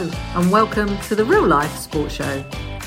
[0.00, 2.42] And welcome to the Real Life Sports Show.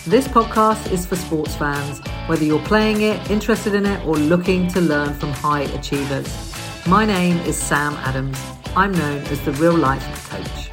[0.08, 4.68] This podcast is for sports fans, whether you're playing it, interested in it, or looking
[4.70, 6.56] to learn from high achievers.
[6.88, 8.40] My name is Sam Adams.
[8.76, 10.72] I'm known as the Real Life Coach.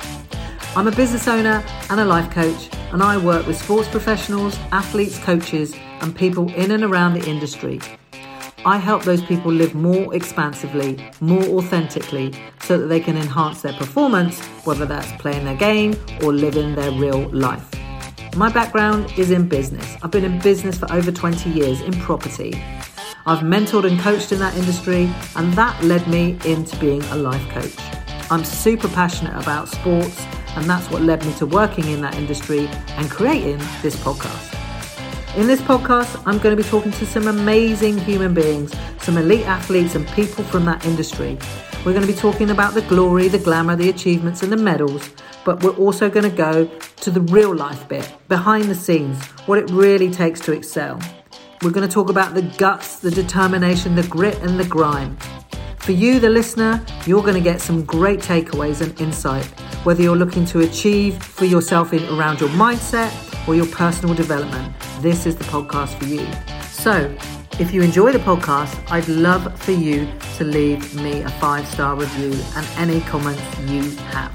[0.74, 5.18] I'm a business owner and a life coach, and I work with sports professionals, athletes,
[5.18, 7.82] coaches, and people in and around the industry
[8.64, 13.72] I help those people live more expansively, more authentically, so that they can enhance their
[13.72, 17.66] performance, whether that's playing their game or living their real life.
[18.36, 19.96] My background is in business.
[20.02, 22.52] I've been in business for over 20 years in property.
[23.24, 27.48] I've mentored and coached in that industry, and that led me into being a life
[27.48, 27.74] coach.
[28.30, 30.22] I'm super passionate about sports,
[30.54, 34.59] and that's what led me to working in that industry and creating this podcast.
[35.36, 39.46] In this podcast, I'm going to be talking to some amazing human beings, some elite
[39.46, 41.38] athletes, and people from that industry.
[41.84, 45.08] We're going to be talking about the glory, the glamour, the achievements, and the medals,
[45.44, 49.60] but we're also going to go to the real life bit, behind the scenes, what
[49.60, 51.00] it really takes to excel.
[51.62, 55.16] We're going to talk about the guts, the determination, the grit, and the grime.
[55.90, 59.44] For you, the listener, you're going to get some great takeaways and insight,
[59.84, 63.10] whether you're looking to achieve for yourself in around your mindset
[63.48, 66.24] or your personal development this is the podcast for you.
[66.62, 67.12] So,
[67.58, 71.96] if you enjoy the podcast, I'd love for you to leave me a five star
[71.96, 73.82] review and any comments you
[74.12, 74.32] have.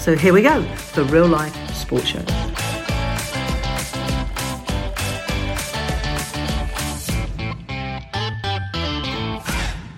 [0.00, 0.60] So, here we go
[0.96, 2.65] the real life sports show.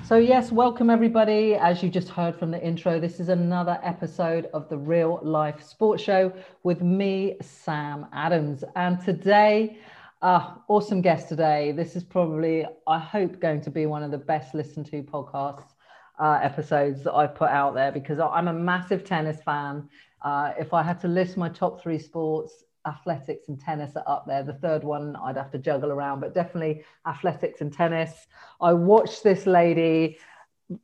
[0.08, 1.54] So, yes, welcome everybody.
[1.54, 5.62] As you just heard from the intro, this is another episode of the Real Life
[5.62, 8.64] Sports Show with me, Sam Adams.
[8.74, 9.76] And today
[10.22, 11.72] uh, awesome guest today.
[11.72, 15.74] This is probably, I hope, going to be one of the best listened to podcasts
[16.18, 19.90] uh, episodes that I've put out there because I'm a massive tennis fan.
[20.22, 24.24] Uh, if I had to list my top three sports, athletics and tennis are up
[24.26, 24.42] there.
[24.42, 28.12] The third one I'd have to juggle around, but definitely athletics and tennis.
[28.60, 30.18] I watched this lady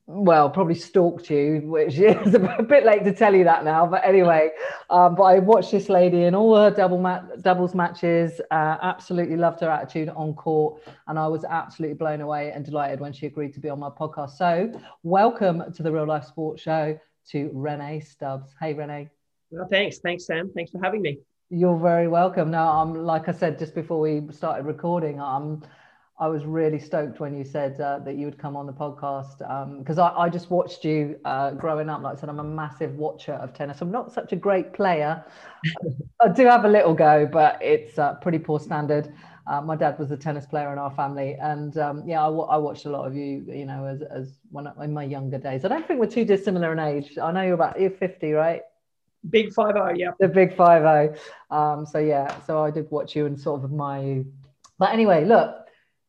[0.06, 3.86] well, probably stalked you, which is a bit late to tell you that now.
[3.86, 4.50] But anyway,
[4.88, 7.02] um, but I watched this lady in all her double
[7.42, 8.40] doubles matches.
[8.50, 13.00] Uh, absolutely loved her attitude on court, and I was absolutely blown away and delighted
[13.00, 14.30] when she agreed to be on my podcast.
[14.30, 14.72] So,
[15.02, 16.98] welcome to the Real Life Sports Show
[17.30, 18.54] to Rennae Stubbs.
[18.58, 19.10] Hey, Rennae.
[19.50, 20.50] Well, thanks, thanks, Sam.
[20.54, 21.18] Thanks for having me.
[21.50, 22.50] You're very welcome.
[22.50, 25.20] Now, I'm like I said just before we started recording.
[25.20, 25.62] I'm
[26.18, 29.38] I was really stoked when you said uh, that you would come on the podcast
[29.78, 32.02] because um, I, I, just watched you uh, growing up.
[32.02, 33.82] Like I said, I'm a massive watcher of tennis.
[33.82, 35.24] I'm not such a great player.
[36.22, 39.12] I do have a little go, but it's uh, pretty poor standard.
[39.48, 42.44] Uh, my dad was a tennis player in our family, and um, yeah, I, w-
[42.44, 43.44] I watched a lot of you.
[43.48, 45.64] You know, as as when in my younger days.
[45.64, 47.18] I don't think we're too dissimilar in age.
[47.20, 48.62] I know you're about you're 50, right?
[49.30, 50.10] Big five zero, yeah.
[50.20, 51.14] The big five zero.
[51.50, 54.24] Um, so yeah, so I did watch you and sort of my.
[54.78, 55.64] But anyway, look,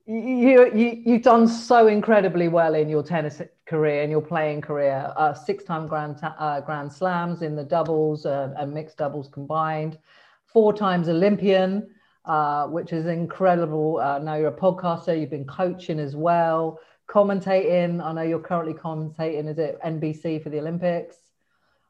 [0.05, 5.11] you, you you've done so incredibly well in your tennis career and your playing career.
[5.15, 9.97] Uh, six-time grand uh, grand slams in the doubles uh, and mixed doubles combined.
[10.45, 11.89] Four times Olympian,
[12.25, 13.99] uh, which is incredible.
[13.99, 15.19] Uh, now you're a podcaster.
[15.19, 18.03] You've been coaching as well, commentating.
[18.03, 19.49] I know you're currently commentating.
[19.49, 21.17] Is it NBC for the Olympics?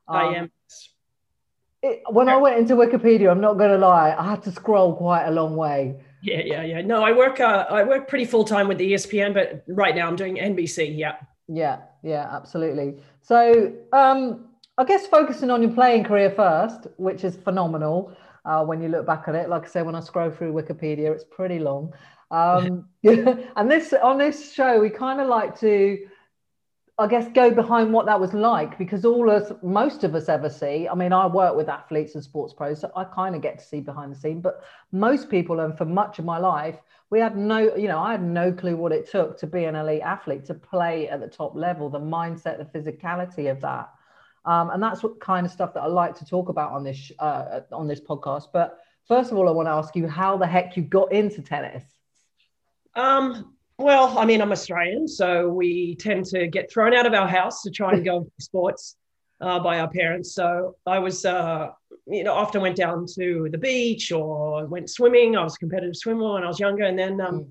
[0.07, 0.51] Um, I am.
[1.88, 4.96] It, when I went into Wikipedia, I'm not going to lie, I had to scroll
[4.96, 6.81] quite a long way yeah, yeah, yeah.
[6.81, 7.40] No, I work.
[7.40, 10.97] Uh, I work pretty full time with the ESPN, but right now I'm doing NBC.
[10.97, 11.18] Yeah.
[11.47, 12.96] Yeah, yeah, absolutely.
[13.22, 14.46] So, um,
[14.79, 18.12] I guess focusing on your playing career first, which is phenomenal.
[18.44, 21.13] Uh, when you look back at it, like I say, when I scroll through Wikipedia,
[21.13, 21.94] it's pretty long.
[22.31, 26.00] Um, and this on this show, we kind of like to
[26.97, 30.50] I guess go behind what that was like because all us, most of us ever
[30.50, 30.88] see.
[30.88, 33.66] I mean, I work with athletes and sports pros, so I kind of get to
[33.66, 34.39] see behind the scene.
[34.39, 34.63] But
[34.94, 36.78] most people, and for much of my life,
[37.09, 39.75] we had no, you know, I had no clue what it took to be an
[39.75, 43.90] elite athlete, to play at the top level, the mindset, the physicality of that,
[44.46, 47.11] um, and that's what kind of stuff that I like to talk about on this
[47.19, 48.46] uh, on this podcast.
[48.53, 51.41] But first of all, I want to ask you how the heck you got into
[51.41, 51.84] tennis.
[52.93, 57.27] Um, well, I mean, I'm Australian, so we tend to get thrown out of our
[57.27, 58.95] house to try and go sports
[59.41, 60.33] uh, by our parents.
[60.33, 61.69] So I was, uh,
[62.07, 65.35] you know, often went down to the beach or went swimming.
[65.35, 67.47] I was a competitive swimmer when I was younger, and then um.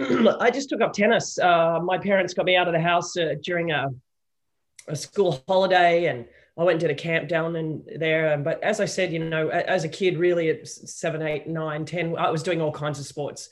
[0.40, 1.40] I just took up tennis.
[1.40, 3.88] Uh, my parents got me out of the house uh, during a,
[4.86, 6.24] a school holiday, and
[6.56, 8.38] I went and did a camp down in there.
[8.38, 12.16] But as I said, you know, as a kid, really at seven, eight, nine, ten,
[12.16, 13.48] I was doing all kinds of sports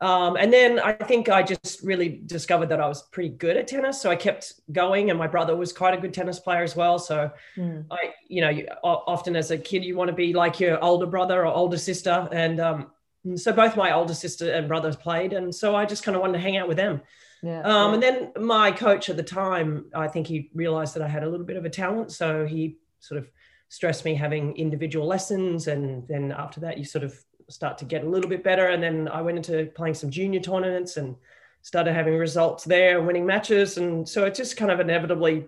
[0.00, 3.66] Um, and then I think I just really discovered that I was pretty good at
[3.66, 4.00] tennis.
[4.00, 6.98] So I kept going, and my brother was quite a good tennis player as well.
[6.98, 7.84] So mm.
[7.90, 11.06] I, you know, you, often as a kid, you want to be like your older
[11.06, 12.28] brother or older sister.
[12.30, 12.90] And um,
[13.34, 15.32] so both my older sister and brothers played.
[15.32, 17.02] And so I just kind of wanted to hang out with them.
[17.42, 17.94] Yeah, um, yeah.
[17.94, 21.28] And then my coach at the time, I think he realized that I had a
[21.28, 22.12] little bit of a talent.
[22.12, 23.28] So he sort of
[23.68, 25.66] stressed me having individual lessons.
[25.66, 27.18] And then after that, you sort of
[27.48, 28.68] start to get a little bit better.
[28.68, 31.16] And then I went into playing some junior tournaments and
[31.62, 33.78] started having results there, winning matches.
[33.78, 35.46] And so it just kind of inevitably,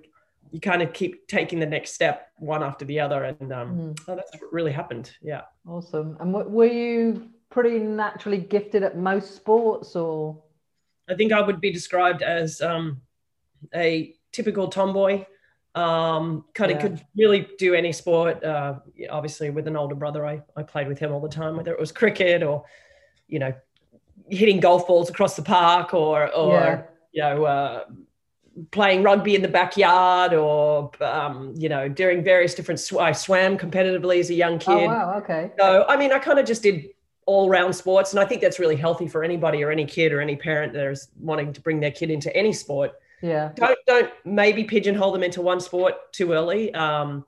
[0.51, 3.25] you kind of keep taking the next step one after the other.
[3.25, 4.07] And um, mm.
[4.07, 5.13] that's what really happened.
[5.23, 5.43] Yeah.
[5.67, 6.17] Awesome.
[6.21, 10.43] And were you pretty naturally gifted at most sports or?
[11.09, 13.01] I think I would be described as um,
[13.75, 15.25] a typical tomboy
[15.75, 16.83] um, kind of yeah.
[16.83, 18.43] could really do any sport.
[18.43, 18.75] Uh,
[19.11, 21.79] obviously, with an older brother, I, I played with him all the time, whether it
[21.79, 22.65] was cricket or,
[23.29, 23.53] you know,
[24.29, 26.83] hitting golf balls across the park or, or yeah.
[27.13, 27.85] you know, uh,
[28.73, 33.57] playing rugby in the backyard or, um, you know, doing various different, sw- I swam
[33.57, 34.85] competitively as a young oh, kid.
[34.85, 35.19] Oh, wow.
[35.19, 35.53] Okay.
[35.59, 36.89] So, I mean, I kind of just did
[37.27, 38.13] all round sports.
[38.13, 40.85] And I think that's really healthy for anybody or any kid or any parent that
[40.91, 45.23] is wanting to bring their kid into any sport yeah don't don't maybe pigeonhole them
[45.23, 47.25] into one sport too early um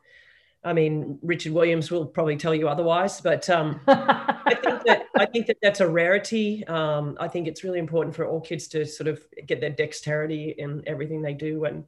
[0.65, 5.27] I mean, Richard Williams will probably tell you otherwise, but um, I think that I
[5.27, 6.65] think that that's a rarity.
[6.67, 10.55] Um, I think it's really important for all kids to sort of get their dexterity
[10.57, 11.85] in everything they do, and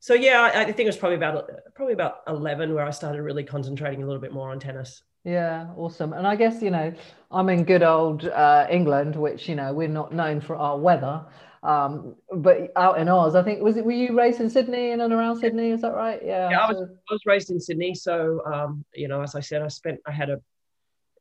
[0.00, 3.22] so yeah, I, I think it was probably about probably about eleven where I started
[3.22, 5.02] really concentrating a little bit more on tennis.
[5.22, 6.12] Yeah, awesome.
[6.12, 6.92] And I guess you know
[7.30, 11.24] I'm in good old uh, England, which you know we're not known for our weather.
[11.62, 13.84] Um, but out in Oz, I think was it?
[13.84, 15.70] Were you raised in Sydney and around Sydney?
[15.70, 16.20] Is that right?
[16.24, 16.50] Yeah.
[16.50, 16.82] Yeah, I was.
[16.82, 20.00] I was raised in Sydney, so um, you know, as I said, I spent.
[20.06, 20.40] I had a.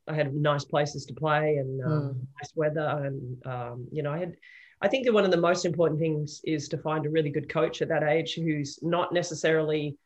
[0.07, 2.15] I had nice places to play and um, mm.
[2.39, 4.35] nice weather, and um, you know, I had.
[4.81, 7.49] I think that one of the most important things is to find a really good
[7.49, 9.97] coach at that age who's not necessarily,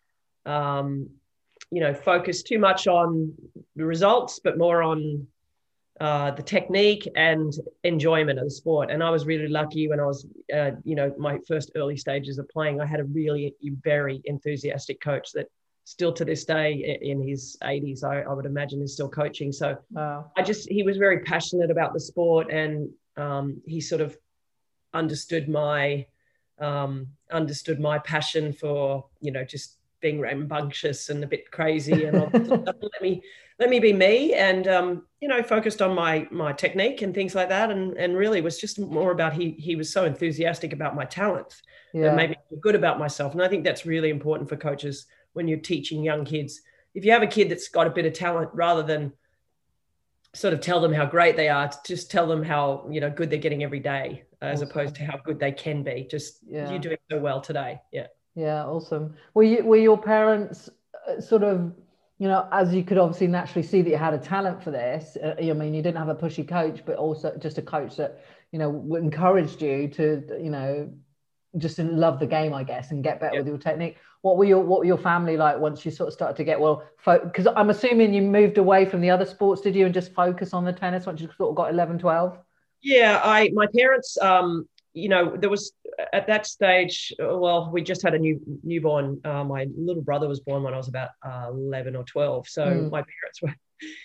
[0.46, 1.10] um,
[1.72, 3.34] you know, focused too much on
[3.76, 5.28] the results, but more on
[6.00, 7.54] uh, the technique and
[7.84, 8.90] enjoyment of the sport.
[8.90, 10.26] And I was really lucky when I was,
[10.56, 12.80] uh, you know, my first early stages of playing.
[12.80, 13.54] I had a really
[13.84, 15.48] very enthusiastic coach that
[15.84, 19.52] still to this day in his 80s, I, I would imagine is still coaching.
[19.52, 20.32] So wow.
[20.38, 24.16] I just, he was very passionate about the sport and um, he sort of
[24.94, 26.06] understood my,
[26.60, 32.18] um, understood my passion for, you know, just being rambunctious and a bit crazy and
[32.34, 33.22] let me
[33.60, 37.36] let me be me and um, you know focused on my my technique and things
[37.36, 37.70] like that.
[37.70, 41.62] And and really was just more about he he was so enthusiastic about my talents
[41.94, 42.04] yeah.
[42.04, 43.34] that made me feel good about myself.
[43.34, 46.62] And I think that's really important for coaches when you're teaching young kids.
[46.96, 49.14] If you have a kid that's got a bit of talent rather than
[50.34, 53.30] sort of tell them how great they are just tell them how you know good
[53.30, 56.08] they're getting every day as opposed to how good they can be.
[56.10, 56.70] Just yeah.
[56.70, 57.82] you're doing so well today.
[57.92, 58.08] Yeah
[58.40, 59.16] yeah, awesome.
[59.34, 60.70] Were you were your parents
[61.10, 61.74] uh, sort of,
[62.20, 65.18] you know, as you could obviously naturally see that you had a talent for this.
[65.22, 68.24] Uh, I mean, you didn't have a pushy coach, but also just a coach that
[68.54, 70.90] you know encouraged you to, you know,
[71.58, 73.44] just love the game, I guess, and get better yep.
[73.44, 73.98] with your technique.
[74.22, 76.62] What were your What were your family like once you sort of started to get
[76.62, 76.84] well?
[77.06, 80.14] Because fo- I'm assuming you moved away from the other sports, did you, and just
[80.14, 82.38] focus on the tennis once you sort of got 11, 12?
[82.82, 84.70] Yeah, I my parents um,
[85.00, 85.74] you know, there was
[86.14, 89.20] at that stage, well, we just had a new newborn.
[89.24, 92.48] Uh, my little brother was born when I was about uh, 11 or 12.
[92.48, 92.92] So mm.
[92.92, 93.54] my parents were,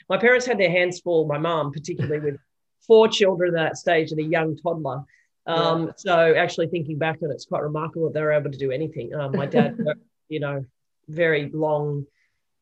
[0.09, 2.41] my parents had their hands full, my mom, particularly with
[2.87, 5.03] four children at that stage and a young toddler.
[5.47, 5.93] Um, yeah.
[5.97, 8.71] So actually thinking back on it, it's quite remarkable that they were able to do
[8.71, 9.15] anything.
[9.15, 10.65] Um, my dad worked, you know,
[11.09, 12.07] very long,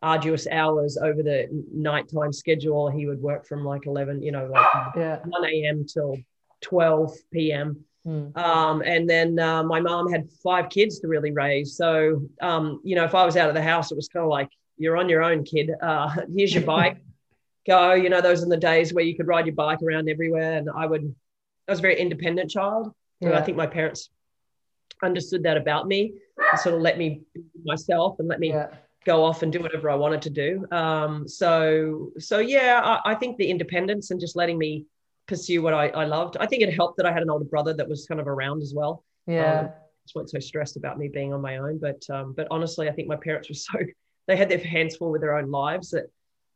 [0.02, 2.90] arduous hours over the nighttime schedule.
[2.90, 5.18] He would work from like 11, you know, like yeah.
[5.24, 5.86] 1 a.m.
[5.86, 6.16] till
[6.62, 7.84] 12 p.m.
[8.06, 8.36] Mm.
[8.36, 11.76] Um, and then uh, my mom had five kids to really raise.
[11.76, 14.30] So, um, you know, if I was out of the house, it was kind of
[14.30, 15.70] like, you're on your own, kid.
[15.80, 16.98] Uh, here's your bike.
[17.66, 17.92] Go.
[17.92, 20.58] You know, those are the days where you could ride your bike around everywhere.
[20.58, 21.14] And I would,
[21.68, 22.92] I was a very independent child.
[23.20, 23.28] Yeah.
[23.28, 24.10] And I think my parents
[25.02, 26.14] understood that about me
[26.50, 28.68] and sort of let me be myself and let me yeah.
[29.04, 30.66] go off and do whatever I wanted to do.
[30.72, 34.86] Um, so, so yeah, I, I think the independence and just letting me
[35.26, 36.36] pursue what I, I loved.
[36.38, 38.62] I think it helped that I had an older brother that was kind of around
[38.62, 39.04] as well.
[39.26, 39.60] Yeah.
[39.60, 39.70] Um,
[40.04, 41.78] just weren't so stressed about me being on my own.
[41.78, 43.78] But um, but honestly, I think my parents were so
[44.26, 46.06] they had their hands full with their own lives that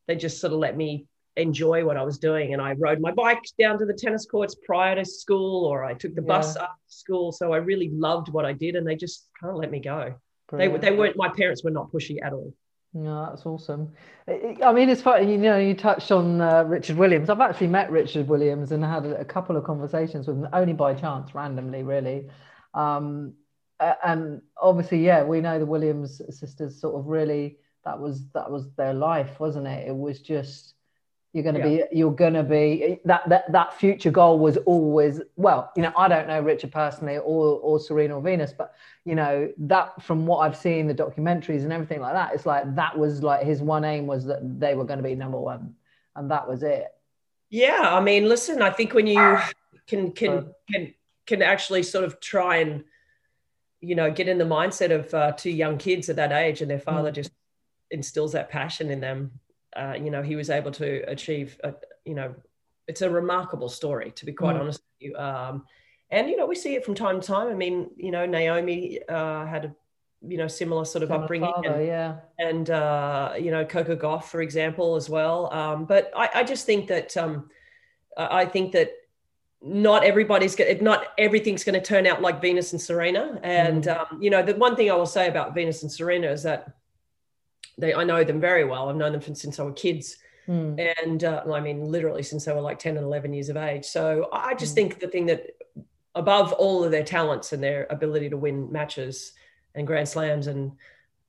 [0.07, 1.07] they just sort of let me
[1.37, 2.53] enjoy what I was doing.
[2.53, 5.95] And I rode my bike down to the tennis courts prior to school, or I
[5.95, 6.29] took the yeah.
[6.29, 7.33] bus up to school.
[7.33, 10.15] So I really loved what I did, and they just kind of let me go.
[10.49, 10.81] Brilliant.
[10.81, 11.17] They they weren't.
[11.17, 12.53] My parents were not pushy at all.
[12.97, 13.93] No, that's awesome.
[14.27, 17.29] I mean, it's funny, you know, you touched on uh, Richard Williams.
[17.29, 20.95] I've actually met Richard Williams and had a, couple of conversations with him, only by
[20.95, 22.31] chance, randomly, really.
[22.73, 23.35] Um,
[23.79, 28.73] and obviously, yeah, we know the Williams sisters sort of really that was that was
[28.77, 29.89] their life, wasn't it?
[29.89, 30.73] It was just
[31.37, 31.85] you're going to yeah.
[31.91, 35.93] be you're going to be that that that future goal was always well you know
[35.95, 38.75] i don't know richard personally or or serena or venus but
[39.05, 42.75] you know that from what i've seen the documentaries and everything like that it's like
[42.75, 45.75] that was like his one aim was that they were going to be number one
[46.15, 46.87] and that was it
[47.51, 49.39] yeah i mean listen i think when you
[49.87, 50.95] can can can
[51.27, 52.83] can actually sort of try and
[53.83, 56.71] you know get in the mindset of uh, two young kids at that age and
[56.71, 57.15] their father mm.
[57.15, 57.31] just
[57.91, 59.33] instills that passion in them
[59.77, 62.35] uh, you know, he was able to achieve, a, you know,
[62.89, 64.61] it's a remarkable story, to be quite mm.
[64.61, 65.17] honest with you.
[65.17, 65.65] Um,
[66.11, 67.49] and, you know, we see it from time to time.
[67.49, 69.75] I mean, you know, Naomi uh, had a,
[70.27, 71.53] you know, similar sort of upbringing.
[71.53, 72.17] Father, and, yeah.
[72.39, 75.53] And, uh, you know, Coco Gauff, for example, as well.
[75.53, 77.51] Um, but I, I, just think that, um,
[78.17, 78.93] I think that
[79.61, 83.41] not everybody's going not everything's going to turn out like Venus and Serena.
[83.43, 84.13] And, mm.
[84.13, 86.73] um, you know, the one thing I will say about Venus and Serena is that,
[87.79, 88.89] they I know them very well.
[88.89, 90.17] I've known them since I were kids.
[90.49, 90.95] Mm.
[91.03, 93.85] And uh, I mean, literally since they were like 10 and 11 years of age.
[93.85, 94.77] So I just mm.
[94.77, 95.47] think the thing that,
[96.15, 99.33] above all of their talents and their ability to win matches
[99.75, 100.73] and Grand Slams, and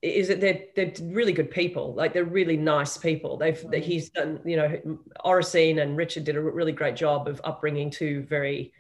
[0.02, 1.94] is that they're they're really good people.
[1.94, 3.38] Like they're really nice people.
[3.38, 3.82] They've mm.
[3.82, 8.22] he's done, you know, Oracene and Richard did a really great job of upbringing two
[8.24, 8.72] very,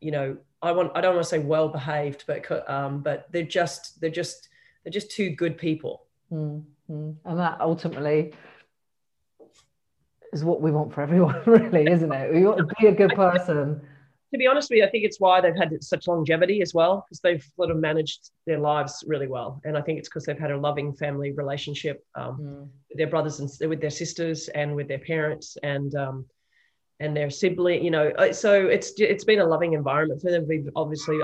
[0.00, 3.42] you know, I want I don't want to say well behaved, but um, but they're
[3.42, 4.50] just they're just
[4.84, 7.10] they're just two good people Mm-hmm.
[7.24, 8.32] And that ultimately
[10.32, 12.34] is what we want for everyone, really, isn't it?
[12.34, 13.80] We want to be a good person.
[14.32, 17.06] To be honest with you, I think it's why they've had such longevity as well,
[17.06, 19.58] because they've sort of managed their lives really well.
[19.64, 22.68] And I think it's because they've had a loving family relationship um, mm.
[22.90, 26.26] with their brothers and with their sisters and with their parents and um,
[27.00, 27.82] and their sibling.
[27.82, 30.46] You know, uh, so it's it's been a loving environment for them.
[30.46, 31.20] We've obviously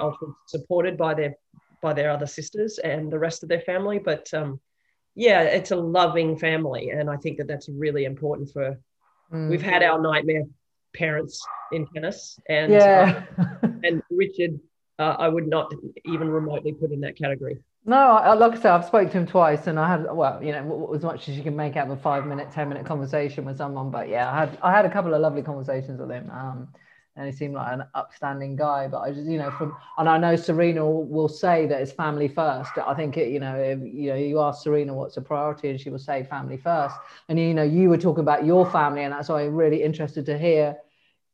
[0.46, 1.34] supported by their
[1.82, 4.58] by their other sisters and the rest of their family, but um,
[5.14, 8.78] yeah, it's a loving family, and I think that that's really important for.
[9.32, 9.50] Mm.
[9.50, 10.44] We've had our nightmare
[10.94, 13.24] parents in tennis, and yeah.
[13.38, 14.58] uh, and Richard,
[14.98, 15.72] uh, I would not
[16.04, 17.58] even remotely put in that category.
[17.86, 20.52] No, I, like I said, I've spoken to him twice, and I had well, you
[20.52, 23.44] know, as much as you can make out of a five minute, ten minute conversation
[23.44, 23.90] with someone.
[23.90, 26.30] But yeah, I had I had a couple of lovely conversations with him.
[26.30, 26.68] Um,
[27.16, 28.88] and he seemed like an upstanding guy.
[28.88, 32.28] But I just, you know, from and I know Serena will, say that it's family
[32.28, 32.72] first.
[32.76, 35.80] I think it, you know, if, you know, you ask Serena what's a priority, and
[35.80, 36.96] she will say family first.
[37.28, 40.26] And you know, you were talking about your family, and that's why I'm really interested
[40.26, 40.76] to hear.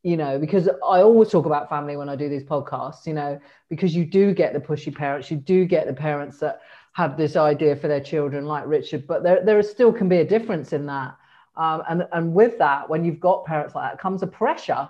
[0.03, 3.07] You know, because I always talk about family when I do these podcasts.
[3.07, 6.61] You know, because you do get the pushy parents, you do get the parents that
[6.93, 9.07] have this idea for their children, like Richard.
[9.07, 11.17] But there, there still can be a difference in that.
[11.57, 14.89] Um, and and with that, when you've got parents like that, comes a pressure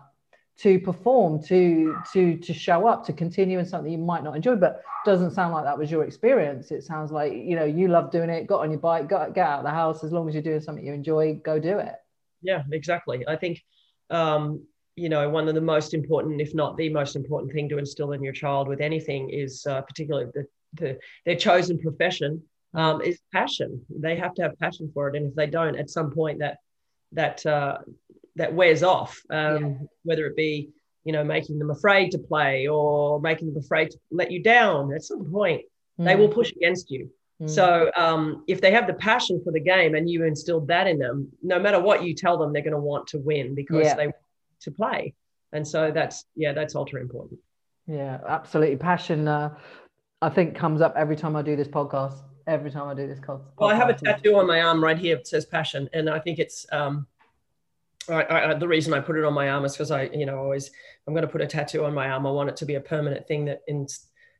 [0.62, 4.56] to perform, to to to show up, to continue in something you might not enjoy.
[4.56, 6.70] But doesn't sound like that was your experience.
[6.70, 8.46] It sounds like you know you love doing it.
[8.46, 10.04] Got on your bike, got get out of the house.
[10.04, 11.94] As long as you're doing something you enjoy, go do it.
[12.42, 13.24] Yeah, exactly.
[13.26, 13.62] I think
[14.10, 14.64] um,
[14.96, 18.12] you know one of the most important, if not the most important thing to instill
[18.12, 22.42] in your child with anything is uh, particularly the, the their chosen profession
[22.74, 23.82] um, is passion.
[23.88, 26.58] They have to have passion for it, and if they don't, at some point that
[27.12, 27.78] that uh,
[28.40, 29.74] that wears off, um, yeah.
[30.02, 30.70] whether it be
[31.04, 34.92] you know making them afraid to play or making them afraid to let you down.
[34.94, 35.62] At some point,
[35.98, 36.06] mm.
[36.06, 37.10] they will push against you.
[37.42, 37.50] Mm.
[37.50, 40.98] So um, if they have the passion for the game and you instilled that in
[40.98, 43.94] them, no matter what you tell them, they're going to want to win because yeah.
[43.94, 44.16] they want
[44.62, 45.14] to play.
[45.52, 47.40] And so that's yeah, that's ultra important.
[47.86, 48.76] Yeah, absolutely.
[48.76, 49.54] Passion, uh,
[50.22, 52.16] I think, comes up every time I do this podcast.
[52.46, 53.52] Every time I do this podcast.
[53.58, 55.16] Well, I have a tattoo on my arm right here.
[55.16, 57.06] It says passion, and I think it's um,
[58.10, 60.38] I, I, the reason I put it on my arm is because I, you know,
[60.38, 60.70] always
[61.06, 62.26] I'm going to put a tattoo on my arm.
[62.26, 63.86] I want it to be a permanent thing that, in,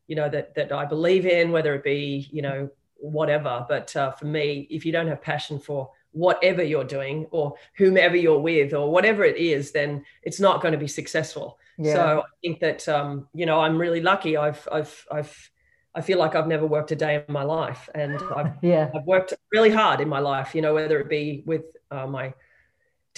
[0.06, 3.64] you know, that that I believe in, whether it be, you know, whatever.
[3.68, 8.16] But uh, for me, if you don't have passion for whatever you're doing or whomever
[8.16, 11.58] you're with or whatever it is, then it's not going to be successful.
[11.78, 11.94] Yeah.
[11.94, 14.36] So I think that, um, you know, I'm really lucky.
[14.36, 15.50] I've, I've, I've,
[15.94, 18.90] I feel like I've never worked a day in my life, and I've, yeah.
[18.94, 20.54] I've worked really hard in my life.
[20.54, 22.32] You know, whether it be with uh, my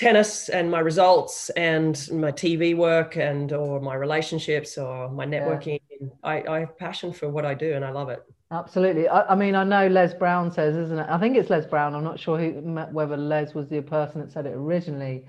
[0.03, 5.81] tennis and my results and my TV work and or my relationships or my networking.
[6.01, 6.09] Yeah.
[6.25, 8.21] I, I have passion for what I do and I love it.
[8.51, 9.09] Absolutely.
[9.09, 11.07] I, I, mean, I know Les Brown says, isn't it?
[11.09, 11.95] I think it's Les Brown.
[11.95, 12.51] I'm not sure who,
[12.91, 15.27] whether Les was the person that said it originally.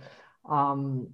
[0.49, 1.09] Um,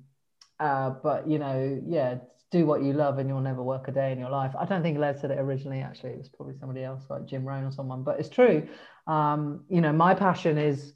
[0.60, 2.16] uh, but, you know, yeah,
[2.52, 4.54] do what you love and you'll never work a day in your life.
[4.58, 6.12] I don't think Les said it originally, actually.
[6.12, 8.68] It was probably somebody else like Jim Rohn or someone, but it's true.
[9.06, 10.94] Um, you know, my passion is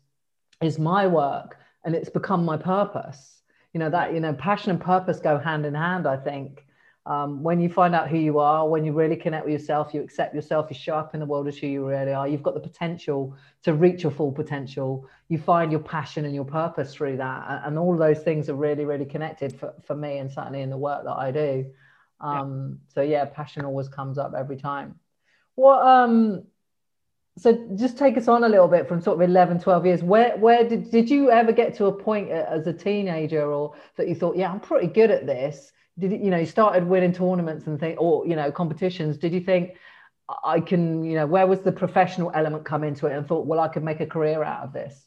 [0.62, 3.42] is my work and it's become my purpose.
[3.74, 6.66] You know, that, you know, passion and purpose go hand in hand, I think.
[7.06, 10.02] Um, when you find out who you are, when you really connect with yourself, you
[10.02, 12.54] accept yourself, you show up in the world as who you really are, you've got
[12.54, 15.06] the potential to reach your full potential.
[15.28, 17.64] You find your passion and your purpose through that.
[17.66, 20.78] And all those things are really, really connected for, for me and certainly in the
[20.78, 21.66] work that I do.
[22.22, 22.80] Um.
[22.88, 24.98] So, yeah, passion always comes up every time.
[25.56, 26.44] What, um,
[27.38, 30.04] so just take us on a little bit from sort of 11 12 years.
[30.04, 34.08] Where where did did you ever get to a point as a teenager or that
[34.08, 35.72] you thought yeah i'm pretty good at this.
[35.98, 39.18] Did you know you started winning tournaments and think or you know competitions.
[39.18, 39.76] Did you think
[40.44, 43.60] i can you know where was the professional element come into it and thought well
[43.60, 45.06] i could make a career out of this?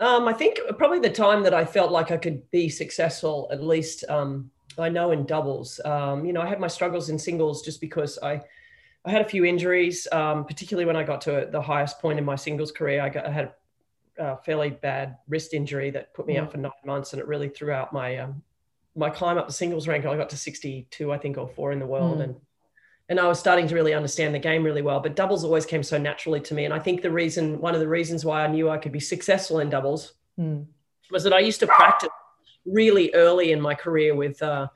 [0.00, 3.62] Um, i think probably the time that i felt like i could be successful at
[3.62, 5.80] least um, i know in doubles.
[5.84, 8.40] Um, you know i had my struggles in singles just because i
[9.04, 12.24] i had a few injuries um, particularly when i got to the highest point in
[12.24, 13.52] my singles career i, got, I had
[14.18, 16.42] a fairly bad wrist injury that put me mm.
[16.42, 18.42] out for nine months and it really threw out my um,
[18.94, 21.78] my climb up the singles rank, I got to 62, I think, or four in
[21.78, 22.18] the world.
[22.18, 22.24] Mm.
[22.24, 22.36] And
[23.08, 25.00] and I was starting to really understand the game really well.
[25.00, 26.64] But doubles always came so naturally to me.
[26.64, 29.00] And I think the reason, one of the reasons why I knew I could be
[29.00, 30.64] successful in doubles mm.
[31.10, 32.08] was that I used to practice
[32.64, 34.68] really early in my career with uh,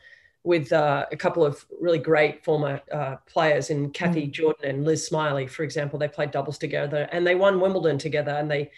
[0.47, 4.31] with uh, a couple of really great former uh, players in Kathy mm.
[4.31, 5.99] Jordan and Liz Smylie, for example.
[5.99, 8.31] They played doubles together and they won Wimbledon together.
[8.31, 8.71] And they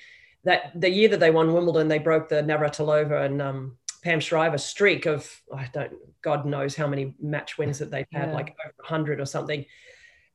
[0.44, 4.56] that the year that they won Wimbledon, they broke the Navratilova and um, Pam Shriver
[4.56, 8.34] streak of I don't God knows how many match wins that they've had, yeah.
[8.34, 9.66] like over 100 or something.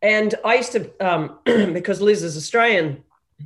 [0.04, 3.04] And I used to um, because Liz is Australian,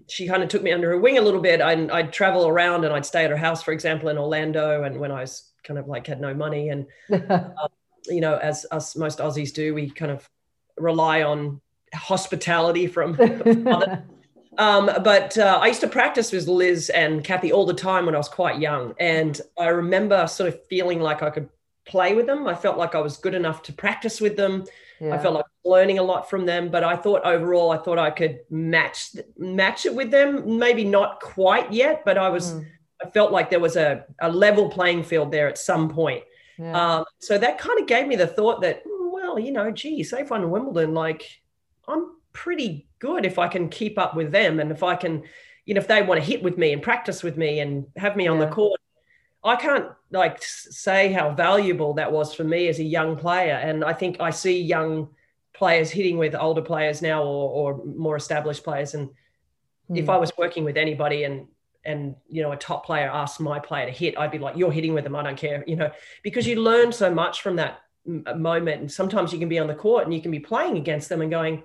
[0.07, 1.61] she kind of took me under her wing a little bit.
[1.61, 4.83] I'd, I'd, travel around and I'd stay at her house, for example, in Orlando.
[4.83, 7.51] And when I was kind of like had no money, and um,
[8.07, 10.29] you know, as us most Aussies do, we kind of
[10.77, 11.61] rely on
[11.93, 13.17] hospitality from
[14.57, 18.15] um, but uh, I used to practice with Liz and Kathy all the time when
[18.15, 18.93] I was quite young.
[18.99, 21.49] And I remember sort of feeling like I could
[21.85, 22.47] play with them.
[22.47, 24.65] I felt like I was good enough to practice with them.
[24.99, 25.13] Yeah.
[25.13, 26.69] I felt like learning a lot from them.
[26.69, 30.57] But I thought overall, I thought I could match match it with them.
[30.57, 32.53] Maybe not quite yet, but I was.
[32.53, 32.65] Mm.
[32.99, 36.23] I felt like there was a, a level playing field there at some point.
[36.57, 36.97] Yeah.
[36.97, 40.31] Um, so that kind of gave me the thought that, well, you know, gee, safe
[40.31, 41.41] on Wimbledon, like
[41.87, 45.23] I'm pretty good if I can keep up with them and if I can,
[45.65, 48.15] you know, if they want to hit with me and practice with me and have
[48.15, 48.79] me on the court.
[49.43, 53.53] I can't like say how valuable that was for me as a young player.
[53.53, 55.09] And I think I see young
[55.53, 58.93] players hitting with older players now or, or more established players.
[58.93, 59.09] And
[59.89, 59.97] mm.
[59.97, 60.11] if hmm.
[60.11, 61.47] I was working with anybody and
[61.87, 64.71] and you know a top player asked my player to hit, I'd be like, "You're
[64.71, 65.15] hitting with them.
[65.15, 65.89] I don't care," you know,
[66.21, 68.81] because you learn so much from that moment.
[68.81, 71.21] And sometimes you can be on the court and you can be playing against them
[71.21, 71.63] and going,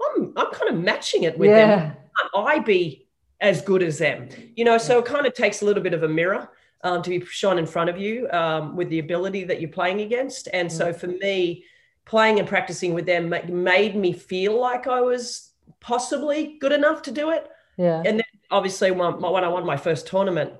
[0.00, 1.66] I'm I'm kind of matching it with yeah.
[1.66, 1.90] them.
[1.90, 3.06] Can't I be
[3.40, 4.28] as good as them?
[4.54, 6.50] You know, so it kind of takes a little bit of a mirror
[6.82, 10.00] um, to be shown in front of you um, with the ability that you're playing
[10.00, 10.48] against.
[10.52, 11.64] And so for me,
[12.04, 17.10] playing and practicing with them made me feel like I was possibly good enough to
[17.10, 17.48] do it.
[17.76, 18.02] Yeah.
[18.06, 20.52] And then obviously when, when I won my first tournament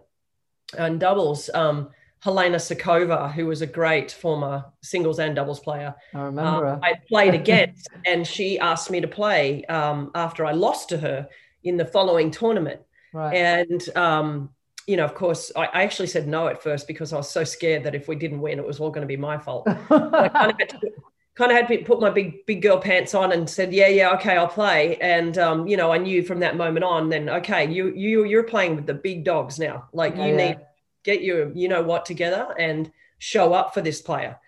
[0.77, 5.94] and doubles, um, Helena Suková, who was a great former singles and doubles player.
[6.14, 10.53] I remember um, I played against, and she asked me to play um, after I
[10.53, 11.29] lost to her
[11.62, 12.81] in the following tournament.
[13.12, 13.35] Right.
[13.35, 14.51] And um,
[14.87, 17.42] you know, of course, I, I, actually said no at first because I was so
[17.42, 19.66] scared that if we didn't win, it was all going to be my fault.
[19.68, 20.81] I kind of had to
[21.37, 24.12] kind of had to put my big big girl pants on and said, yeah, yeah,
[24.14, 24.96] okay, I'll play.
[24.96, 28.42] And um, you know, I knew from that moment on, then okay, you you you're
[28.42, 29.88] playing with the big dogs now.
[29.92, 30.59] Like yeah, you need
[31.07, 34.38] get your you know what together and show up for this player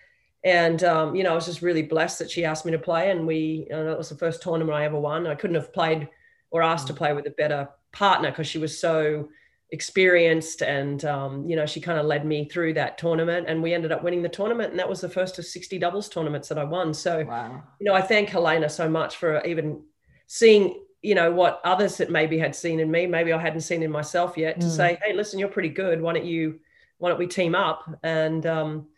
[0.45, 3.11] and um, you know i was just really blessed that she asked me to play
[3.11, 5.73] and we you know, that was the first tournament i ever won i couldn't have
[5.73, 6.09] played
[6.51, 9.29] or asked to play with a better partner because she was so
[9.71, 13.75] experienced and um, you know she kind of led me through that tournament and we
[13.75, 16.59] ended up winning the tournament and that was the first of 60 doubles tournaments that
[16.59, 16.95] i won.
[16.95, 17.63] So wow.
[17.79, 19.83] you know i thank helena so much for even
[20.27, 23.83] seeing you know what others that maybe had seen in me maybe i hadn't seen
[23.83, 24.77] in myself yet to mm.
[24.77, 26.01] say hey listen you're pretty good.
[26.01, 26.61] Why don't you
[26.97, 27.89] why don't we team up?
[28.03, 28.89] And um,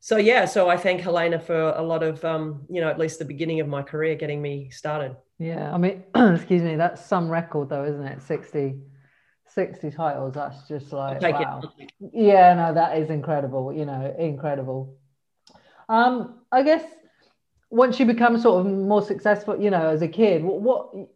[0.00, 3.18] so yeah so i thank helena for a lot of um, you know at least
[3.18, 5.16] the beginning of my career getting me started.
[5.38, 8.20] Yeah i mean excuse me that's some record though isn't it?
[8.20, 8.74] 60
[9.54, 11.62] 60 titles that's just like wow.
[12.12, 14.96] Yeah no that is incredible you know incredible
[15.88, 16.84] um i guess
[17.70, 21.08] once you become sort of more successful you know as a kid what, what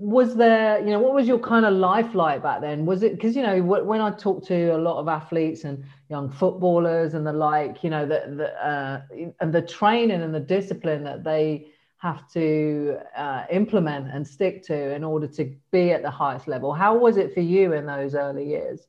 [0.00, 2.86] was there, you know, what was your kind of life like back then?
[2.86, 6.30] Was it because you know when I talk to a lot of athletes and young
[6.30, 9.02] footballers and the like, you know, the, the uh,
[9.40, 11.66] and the training and the discipline that they
[12.00, 16.72] have to uh, implement and stick to in order to be at the highest level.
[16.72, 18.80] How was it for you in those early years?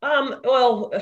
[0.00, 0.92] Um, well,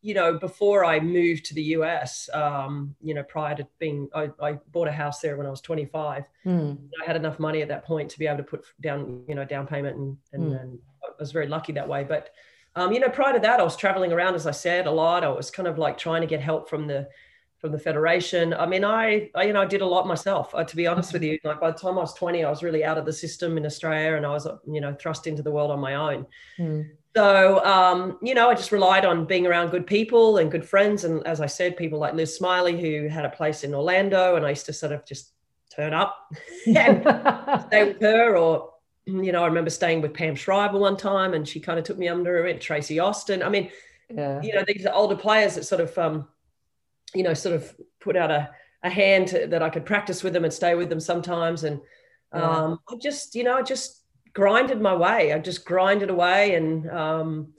[0.00, 4.30] you know, before I moved to the US, um, you know, prior to being, I,
[4.40, 6.24] I, bought a house there when I was 25.
[6.46, 6.78] Mm.
[7.02, 9.44] I had enough money at that point to be able to put down, you know,
[9.44, 10.60] down payment, and, and, mm.
[10.60, 12.04] and I was very lucky that way.
[12.04, 12.30] But,
[12.76, 15.24] um, you know, prior to that, I was traveling around, as I said, a lot.
[15.24, 17.08] I was kind of like trying to get help from the
[17.62, 18.52] from the federation.
[18.52, 20.52] I mean, I, I you know, I did a lot myself.
[20.52, 22.60] Uh, to be honest with you, like by the time I was 20, I was
[22.62, 25.52] really out of the system in Australia, and I was, you know, thrust into the
[25.52, 26.26] world on my own.
[26.58, 26.90] Mm.
[27.14, 31.04] So, um, you know, I just relied on being around good people and good friends.
[31.04, 34.44] And as I said, people like Liz Smylie, who had a place in Orlando, and
[34.44, 35.30] I used to sort of just
[35.70, 36.16] turn up
[36.66, 37.02] and
[37.68, 38.36] stay with her.
[38.36, 38.72] Or,
[39.06, 41.98] you know, I remember staying with Pam Shriver one time, and she kind of took
[41.98, 42.46] me under her.
[42.48, 43.40] And Tracy Austin.
[43.40, 43.70] I mean,
[44.10, 44.42] yeah.
[44.42, 46.26] you know, these are older players that sort of, um,
[47.14, 48.50] you know, sort of put out a,
[48.82, 51.64] a hand to, that I could practice with them and stay with them sometimes.
[51.64, 51.80] And
[52.32, 52.78] um.
[52.88, 55.32] I just, you know, I just grinded my way.
[55.32, 57.52] I just grinded away, and um,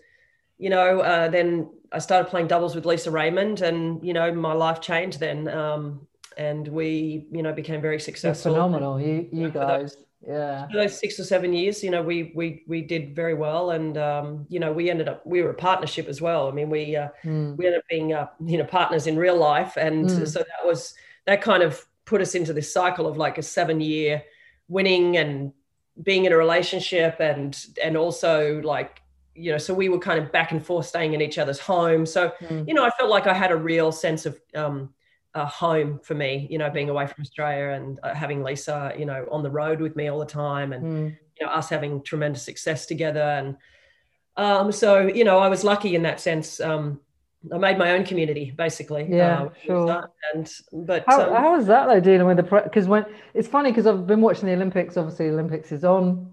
[0.58, 4.54] you know, uh, then I started playing doubles with Lisa Raymond, and you know, my
[4.54, 5.48] life changed then.
[5.48, 8.54] Um, and we, you know, became very successful.
[8.54, 9.96] You're phenomenal, you you guys.
[10.26, 10.68] Yeah.
[10.68, 13.98] For those six or seven years, you know, we we we did very well, and
[13.98, 16.48] um, you know, we ended up we were a partnership as well.
[16.48, 17.58] I mean, we uh, mm.
[17.58, 20.28] we ended up being uh, you know partners in real life, and mm.
[20.28, 20.94] so that was
[21.26, 24.24] that kind of put us into this cycle of like a seven year
[24.68, 25.52] winning and
[26.02, 29.02] being in a relationship and and also like
[29.36, 32.06] you know so we were kind of back and forth staying in each other's home
[32.06, 32.68] so mm.
[32.68, 34.92] you know i felt like i had a real sense of um,
[35.36, 39.06] a home for me you know being away from australia and uh, having lisa you
[39.06, 41.18] know on the road with me all the time and mm.
[41.40, 43.58] you know us having tremendous success together and
[44.38, 47.00] um, so you know i was lucky in that sense um,
[47.52, 49.08] I made my own community basically.
[49.10, 50.10] Yeah, uh, sure.
[50.34, 53.72] And but how, um, how is that though dealing with the because when it's funny
[53.72, 54.96] because I've been watching the Olympics.
[54.96, 56.32] Obviously, Olympics is on,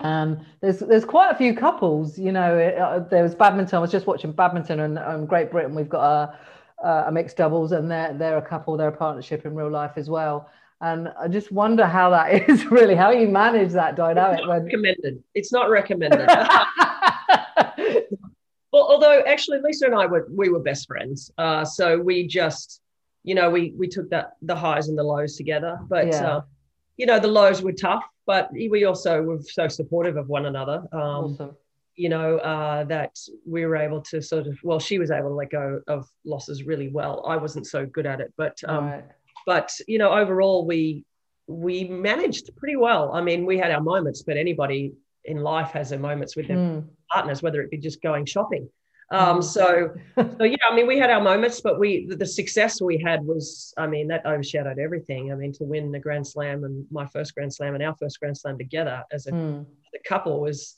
[0.00, 2.18] and there's there's quite a few couples.
[2.18, 3.76] You know, uh, there was badminton.
[3.76, 5.74] I was just watching badminton and um, Great Britain.
[5.74, 6.38] We've got a,
[6.82, 8.76] a mixed doubles, and they're they're a couple.
[8.76, 10.50] They're a partnership in real life as well.
[10.82, 14.40] And I just wonder how that is really how you manage that dynamic.
[14.40, 14.64] It's not when...
[14.64, 15.24] recommended.
[15.34, 16.28] It's not recommended.
[18.72, 22.80] Well, although actually Lisa and I were we were best friends, uh, so we just
[23.24, 25.78] you know we we took that the highs and the lows together.
[25.88, 26.36] But yeah.
[26.36, 26.40] uh,
[26.96, 30.86] you know the lows were tough, but we also were so supportive of one another.
[30.92, 31.56] Um, awesome.
[32.00, 33.14] You know uh, that
[33.46, 36.64] we were able to sort of well, she was able to let go of losses
[36.64, 37.24] really well.
[37.26, 39.04] I wasn't so good at it, but um, right.
[39.46, 41.04] but you know overall we
[41.46, 43.12] we managed pretty well.
[43.12, 44.92] I mean, we had our moments, but anybody
[45.24, 46.84] in life has their moments with their mm.
[47.12, 48.68] partners, whether it be just going shopping.
[49.12, 49.42] Um, hmm.
[49.42, 53.02] so, so yeah, I mean, we had our moments, but we the, the, success we
[53.04, 55.32] had was, I mean, that overshadowed everything.
[55.32, 58.20] I mean, to win the Grand Slam and my first Grand Slam and our first
[58.20, 59.66] Grand Slam together as a, mm.
[60.06, 60.76] couple was,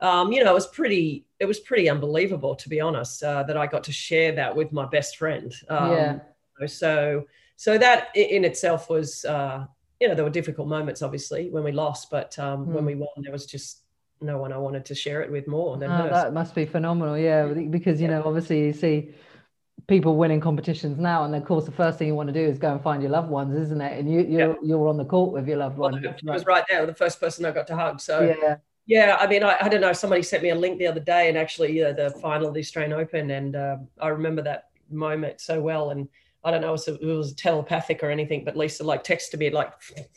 [0.00, 3.22] um, you know, it was pretty, it was pretty unbelievable to be honest.
[3.22, 5.54] Uh, that I got to share that with my best friend.
[5.68, 6.18] Um, yeah.
[6.66, 9.66] So, so that in itself was, uh,
[10.00, 12.72] you know, there were difficult moments, obviously, when we lost, but um, mm.
[12.72, 13.82] when we won, there was just
[14.22, 16.08] no one I wanted to share it with more than oh.
[16.08, 17.46] That must be phenomenal, yeah.
[17.46, 19.10] Because you know, obviously, you see
[19.86, 22.58] people winning competitions now, and of course, the first thing you want to do is
[22.58, 23.98] go and find your loved ones, isn't it?
[23.98, 24.54] And you you're yeah.
[24.62, 26.04] you're on the court with your loved well, one.
[26.04, 28.00] It was right there, the first person I got to hug.
[28.00, 28.56] So yeah.
[28.90, 29.92] Yeah, I mean, I, I don't know.
[29.92, 32.54] Somebody sent me a link the other day, and actually, you know, the final of
[32.54, 35.90] the Australian Open, and uh, I remember that moment so well.
[35.90, 36.08] And
[36.42, 39.72] I don't know if it was telepathic or anything, but Lisa like texted me like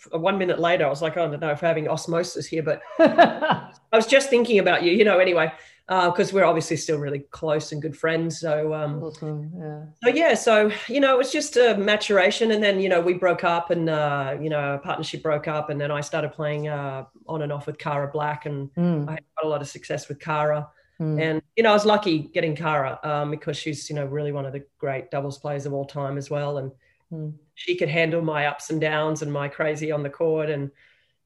[0.09, 0.88] one minute later.
[0.88, 4.07] I was like, oh, I don't know if we're having osmosis here, but I was
[4.07, 5.51] just thinking about you, you know, anyway,
[5.88, 8.39] because uh, we're obviously still really close and good friends.
[8.39, 9.52] So, um, awesome.
[9.58, 9.84] yeah.
[10.04, 12.52] So, yeah, so, you know, it was just a maturation.
[12.52, 15.69] And then, you know, we broke up and, uh, you know, our partnership broke up.
[15.69, 18.46] And then I started playing uh, on and off with Cara Black.
[18.46, 19.08] And mm.
[19.10, 20.69] I had quite a lot of success with Cara.
[21.02, 21.22] Mm.
[21.22, 24.46] And you know, I was lucky getting Cara um, because she's you know really one
[24.46, 26.72] of the great doubles players of all time as well, and
[27.12, 27.34] mm.
[27.56, 30.50] she could handle my ups and downs and my crazy on the court.
[30.50, 30.72] And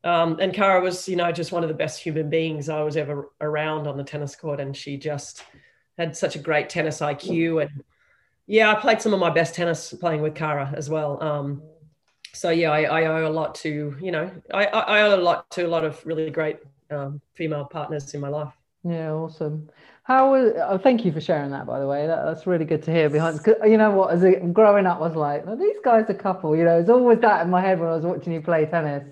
[0.08, 2.96] um, and Cara was you know just one of the best human beings I was
[2.96, 5.44] ever around on the tennis court, and she just
[5.98, 7.64] had such a great tennis IQ.
[7.64, 7.84] And
[8.46, 11.22] yeah, I played some of my best tennis playing with Cara as well.
[11.22, 11.62] Um,
[12.34, 15.52] so yeah, I, I, owe a lot to you know I, I owe a lot
[15.52, 18.54] to a lot of really great um, female partners in my life.
[18.86, 19.70] Yeah, awesome.
[20.04, 20.54] How was?
[20.70, 21.66] Oh, thank you for sharing that.
[21.66, 23.10] By the way, that, that's really good to hear.
[23.10, 24.14] Behind, you know what?
[24.14, 26.56] As a, growing up, I was like, well, these guys are a couple.
[26.56, 29.04] You know, it's always that in my head when I was watching you play tennis.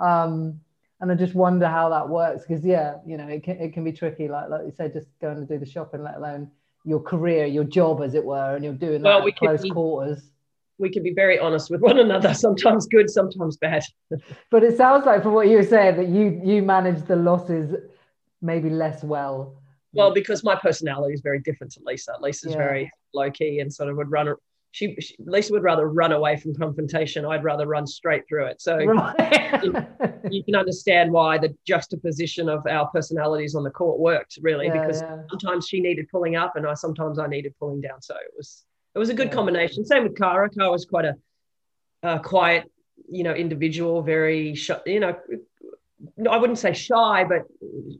[0.00, 0.60] Um,
[1.00, 3.84] and I just wonder how that works because yeah, you know, it can it can
[3.84, 4.28] be tricky.
[4.28, 6.50] Like like you said, just going to do the shopping, let alone
[6.84, 9.70] your career, your job, as it were, and you're doing that well, we close be,
[9.70, 10.30] quarters.
[10.78, 12.34] We can be very honest with one another.
[12.46, 13.82] Sometimes good, sometimes bad.
[14.50, 17.74] but it sounds like, from what you were saying, that you you manage the losses
[18.42, 19.56] maybe less well.
[19.92, 22.14] Well, because my personality is very different to Lisa.
[22.20, 22.58] Lisa's yeah.
[22.58, 24.28] very low key and sort of would run
[24.72, 27.24] she, she, Lisa would rather run away from confrontation.
[27.24, 28.60] I'd rather run straight through it.
[28.60, 29.60] So right.
[29.64, 29.74] you,
[30.30, 34.80] you, can understand why the juxtaposition of our personalities on the court worked really, yeah,
[34.80, 35.22] because yeah.
[35.28, 38.00] sometimes she needed pulling up, and I sometimes I needed pulling down.
[38.00, 39.34] So it was it was a good yeah.
[39.34, 39.84] combination.
[39.84, 40.48] Same with Cara.
[40.48, 41.06] Cara was quite
[42.02, 42.70] a, quiet,
[43.10, 45.16] you know, individual, very shy, you know.
[46.30, 47.42] I wouldn't say shy, but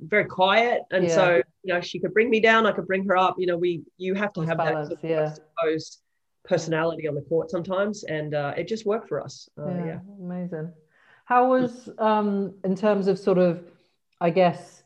[0.02, 2.64] very quiet, and so you know she could bring me down.
[2.64, 3.34] I could bring her up.
[3.38, 5.34] You know, we you have to have balance, that sort of yeah
[6.44, 9.48] personality on the court sometimes, and uh, it just worked for us.
[9.58, 10.72] Uh, yeah, yeah, amazing.
[11.24, 13.62] How was um, in terms of sort of,
[14.20, 14.82] I guess,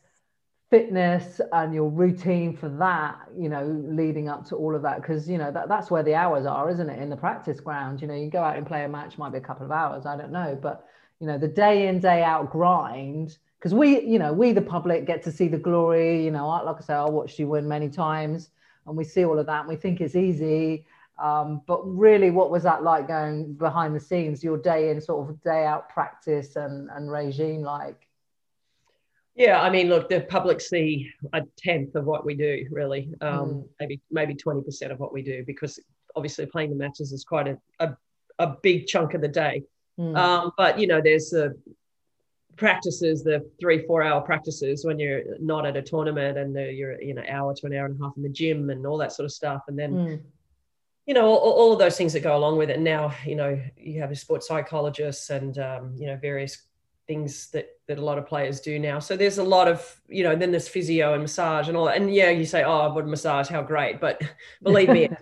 [0.69, 3.15] fitness and your routine for that?
[3.37, 6.15] You know, leading up to all of that, because you know that that's where the
[6.15, 7.01] hours are, isn't it?
[7.01, 9.37] In the practice ground, you know, you go out and play a match, might be
[9.37, 10.87] a couple of hours, I don't know, but
[11.19, 15.05] you know, the day in day out grind because we, you know, we the public
[15.05, 16.23] get to see the glory.
[16.23, 18.51] You know, like I say, I watched you win many times,
[18.85, 20.85] and we see all of that, and we think it's easy.
[21.17, 25.29] Um, but really, what was that like going behind the scenes, your day in sort
[25.29, 28.07] of day out practice and, and regime like?
[29.35, 33.49] Yeah, I mean, look, the public see a tenth of what we do, really, um,
[33.49, 33.67] mm.
[33.79, 35.79] maybe maybe twenty percent of what we do, because
[36.15, 37.95] obviously playing the matches is quite a a,
[38.39, 39.63] a big chunk of the day.
[39.99, 40.17] Mm.
[40.17, 41.57] Um, but you know, there's the
[42.55, 47.01] practices, the three four hour practices when you're not at a tournament, and the, you're
[47.01, 49.13] you know hour to an hour and a half in the gym and all that
[49.13, 49.93] sort of stuff, and then.
[49.93, 50.21] Mm
[51.05, 52.75] you know all, all, of those things that go along with it.
[52.75, 56.63] And now you know you have a sports psychologist and um, you know various
[57.07, 58.99] things that that a lot of players do now.
[58.99, 61.97] So there's a lot of you know then there's physio and massage and all that.
[61.97, 64.21] And yeah, you say oh, what massage, how great, but
[64.63, 65.09] believe me.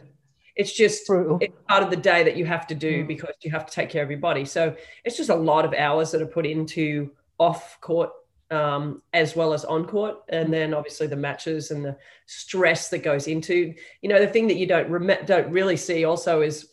[0.56, 3.08] it's just it's part of the day that you have to do mm.
[3.08, 4.46] because you have to take care of your body.
[4.46, 8.12] So it's just a lot of hours that are put into off court
[8.54, 13.00] um, as well as on court, and then obviously the matches and the stress that
[13.00, 13.74] goes into.
[14.02, 16.70] You know, the thing that you don't rem- don't really see also is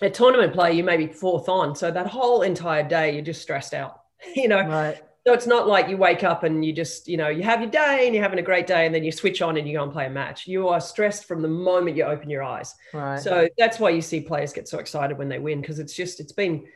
[0.00, 0.72] a tournament play.
[0.74, 3.96] You may be fourth on, so that whole entire day you're just stressed out.
[4.36, 5.00] You know, right.
[5.26, 7.70] So it's not like you wake up and you just, you know, you have your
[7.70, 9.82] day and you're having a great day and then you switch on and you go
[9.82, 10.46] and play a match.
[10.46, 12.74] You are stressed from the moment you open your eyes.
[12.94, 13.20] Right.
[13.20, 16.20] So that's why you see players get so excited when they win because it's just,
[16.20, 16.66] it's been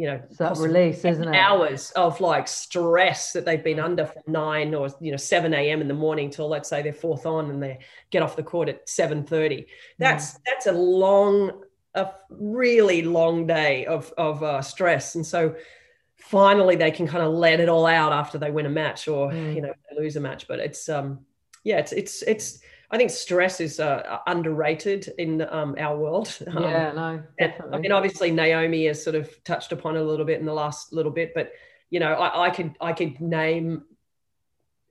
[0.00, 1.36] you know that release isn't it?
[1.36, 5.80] hours of like stress that they've been under from 9 or you know 7 a.m
[5.80, 7.78] in the morning till let's say they're fourth on and they
[8.10, 9.66] get off the court at 7.30
[9.98, 11.52] that's that's a long
[11.94, 15.14] a really long day of of uh, stress.
[15.14, 15.56] And so
[16.16, 19.30] finally they can kind of let it all out after they win a match or
[19.30, 19.54] mm.
[19.54, 20.46] you know lose a match.
[20.46, 21.20] But it's um
[21.64, 22.60] yeah it's it's it's
[22.92, 26.36] I think stress is uh, underrated in um, our world.
[26.50, 27.76] Um, yeah, no, definitely.
[27.76, 30.52] I mean, obviously Naomi has sort of touched upon it a little bit in the
[30.52, 31.52] last little bit, but
[31.90, 33.84] you know, I, I could I could name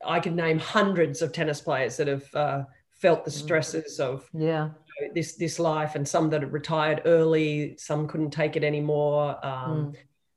[0.06, 3.34] I could name hundreds of tennis players that have uh, felt the mm.
[3.34, 8.08] stresses of yeah you know, this this life, and some that have retired early, some
[8.08, 9.96] couldn't take it anymore, um, mm.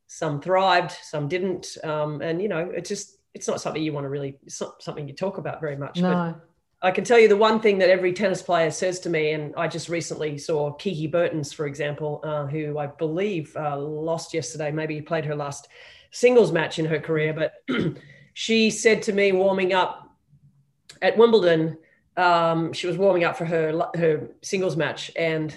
[0.08, 4.04] some thrived, some didn't, um, and you know, it's just it's not something you want
[4.04, 6.00] to really it's not something you talk about very much.
[6.00, 6.34] No.
[6.34, 6.48] But,
[6.84, 9.54] I can tell you the one thing that every tennis player says to me, and
[9.56, 14.72] I just recently saw Kiki Bertens, for example, uh, who I believe uh, lost yesterday.
[14.72, 15.68] Maybe played her last
[16.10, 17.62] singles match in her career, but
[18.34, 20.10] she said to me, warming up
[21.00, 21.78] at Wimbledon,
[22.16, 25.56] um, she was warming up for her her singles match, and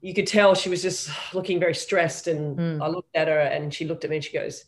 [0.00, 2.26] you could tell she was just looking very stressed.
[2.26, 2.82] And mm.
[2.82, 4.64] I looked at her, and she looked at me, and she goes,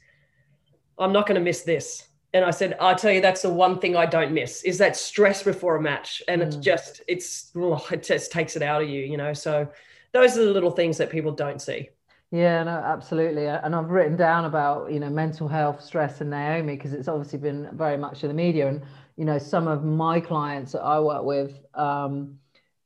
[0.98, 3.78] "I'm not going to miss this." And I said, I tell you, that's the one
[3.78, 6.20] thing I don't miss is that stress before a match.
[6.26, 6.46] And mm.
[6.46, 9.32] it's just, it's, oh, it just takes it out of you, you know?
[9.32, 9.68] So
[10.12, 11.90] those are the little things that people don't see.
[12.32, 13.46] Yeah, no, absolutely.
[13.46, 17.38] And I've written down about, you know, mental health, stress and Naomi, because it's obviously
[17.38, 18.66] been very much in the media.
[18.66, 18.82] And,
[19.16, 22.36] you know, some of my clients that I work with, um,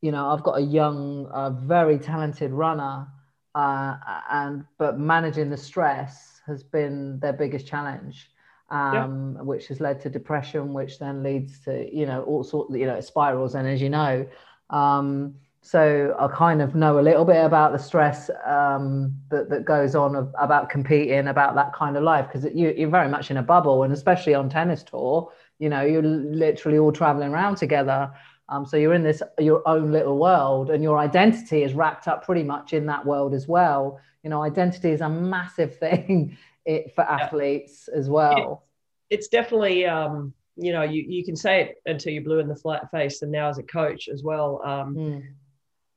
[0.02, 3.08] you know, I've got a young, uh, very talented runner,
[3.54, 3.96] uh,
[4.30, 8.30] and, but managing the stress has been their biggest challenge
[8.70, 9.42] um, yeah.
[9.42, 13.00] which has led to depression, which then leads to you know all sorts you know
[13.00, 13.54] spirals.
[13.54, 14.26] And as you know,
[14.70, 19.64] um, so I kind of know a little bit about the stress um, that that
[19.64, 23.30] goes on of, about competing, about that kind of life because you, you're very much
[23.30, 27.56] in a bubble, and especially on tennis tour, you know you're literally all traveling around
[27.56, 28.10] together.
[28.50, 32.24] Um, so you're in this your own little world, and your identity is wrapped up
[32.24, 34.00] pretty much in that world as well.
[34.22, 36.36] You know, identity is a massive thing
[36.68, 38.64] it for athletes as well.
[39.10, 42.48] It, it's definitely, um, you know, you, you can say it until you're blue in
[42.48, 44.60] the flat face, and now as a coach as well.
[44.64, 45.22] Um, mm.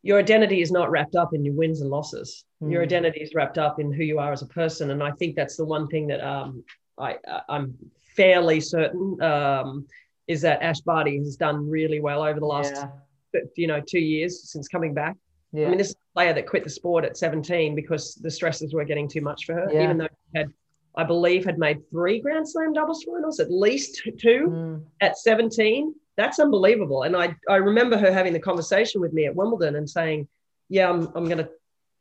[0.03, 2.45] Your identity is not wrapped up in your wins and losses.
[2.63, 2.71] Mm.
[2.71, 5.36] Your identity is wrapped up in who you are as a person, and I think
[5.36, 6.63] that's the one thing that um,
[6.97, 7.17] I,
[7.49, 7.77] I'm
[8.15, 9.86] fairly certain um,
[10.27, 13.41] is that Ash Barty has done really well over the last, yeah.
[13.57, 15.17] you know, two years since coming back.
[15.51, 15.67] Yeah.
[15.67, 18.73] I mean, this is a player that quit the sport at 17 because the stresses
[18.73, 19.84] were getting too much for her, yeah.
[19.84, 20.53] even though she had,
[20.95, 24.84] I believe, had made three Grand Slam doubles finals, at least two mm.
[24.99, 25.93] at 17.
[26.17, 27.04] That's unbelievable.
[27.04, 30.27] And I, I remember her having the conversation with me at Wimbledon and saying,
[30.69, 31.49] Yeah, I'm, I'm going to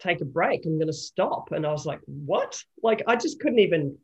[0.00, 0.66] take a break.
[0.66, 1.53] I'm going to stop.
[1.53, 2.62] And I was like, What?
[2.83, 3.96] Like, I just couldn't even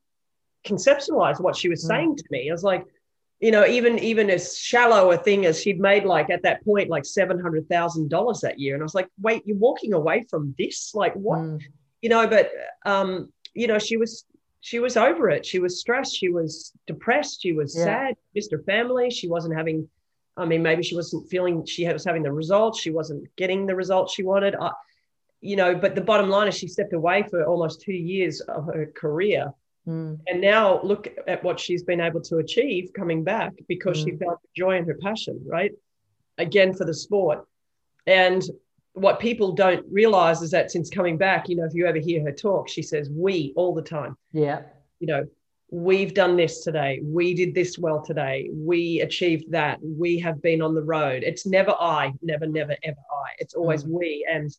[0.65, 1.89] conceptualize what she was mm.
[1.89, 2.49] saying to me.
[2.49, 2.85] I was like,
[3.41, 6.89] you know, even even as shallow a thing as she'd made like at that point
[6.89, 10.25] like seven hundred thousand dollars that year, and I was like, wait, you're walking away
[10.31, 10.95] from this?
[10.95, 11.41] Like what?
[11.41, 11.63] Mm.
[12.01, 12.51] You know, but
[12.87, 14.25] um, you know, she was
[14.61, 15.47] she was over it.
[15.47, 16.17] She was stressed.
[16.17, 17.43] She was depressed.
[17.43, 17.85] She was yeah.
[17.85, 18.15] sad.
[18.35, 19.11] Missed her family.
[19.11, 19.89] She wasn't having.
[20.37, 21.65] I mean, maybe she wasn't feeling.
[21.65, 22.81] She was having the results.
[22.81, 24.55] She wasn't getting the results she wanted.
[24.55, 24.71] I,
[25.41, 28.67] you know, but the bottom line is she stepped away for almost two years of
[28.67, 29.53] her career
[29.87, 30.19] Mm.
[30.27, 34.05] And now look at what she's been able to achieve coming back because mm.
[34.05, 35.73] she found joy in her passion, right?
[36.39, 37.47] Again, for the sport.
[38.07, 38.43] And
[38.97, 42.25] what people don't realize is that since coming back, you know, if you ever hear
[42.25, 44.17] her talk, she says we all the time.
[44.33, 44.63] Yeah.
[45.01, 45.27] You know,
[45.71, 47.01] we've done this today.
[47.03, 48.49] We did this well today.
[48.51, 49.79] We achieved that.
[49.83, 51.25] We have been on the road.
[51.25, 53.33] It's never I, never, never, ever I.
[53.39, 53.91] It's always mm.
[53.91, 54.27] we.
[54.33, 54.51] And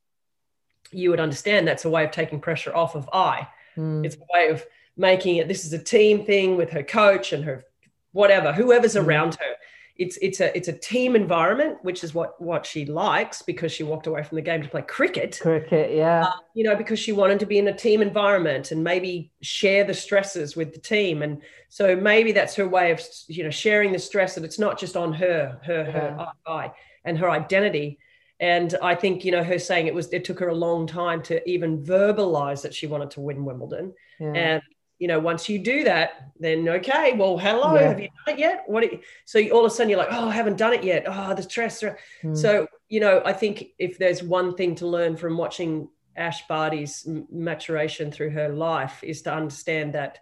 [0.91, 3.47] you would understand that's a way of taking pressure off of I.
[3.76, 4.06] Mm.
[4.06, 4.63] It's a way of
[4.97, 7.63] making it this is a team thing with her coach and her
[8.13, 9.06] whatever whoever's mm.
[9.06, 9.56] around her
[9.98, 13.84] it's it's a it's a team environment which is what what she likes because she
[13.84, 17.12] walked away from the game to play cricket cricket yeah uh, you know because she
[17.12, 21.22] wanted to be in a team environment and maybe share the stresses with the team
[21.22, 24.80] and so maybe that's her way of you know sharing the stress that it's not
[24.80, 25.92] just on her her yeah.
[25.92, 26.72] her eye
[27.04, 27.98] and her identity
[28.40, 31.24] and I think, you know, her saying it was, it took her a long time
[31.24, 33.94] to even verbalize that she wanted to win Wimbledon.
[34.20, 34.34] Yeah.
[34.34, 34.62] And
[35.00, 37.90] you know, once you do that, then okay, well, hello, yeah.
[37.90, 38.64] have you done it yet?
[38.68, 38.84] What?
[38.84, 41.06] You, so all of a sudden you're like, oh, I haven't done it yet.
[41.08, 41.84] Oh, the stress.
[42.24, 42.38] Mm.
[42.38, 47.08] So you know, I think if there's one thing to learn from watching Ash Barty's
[47.32, 50.20] maturation through her life is to understand that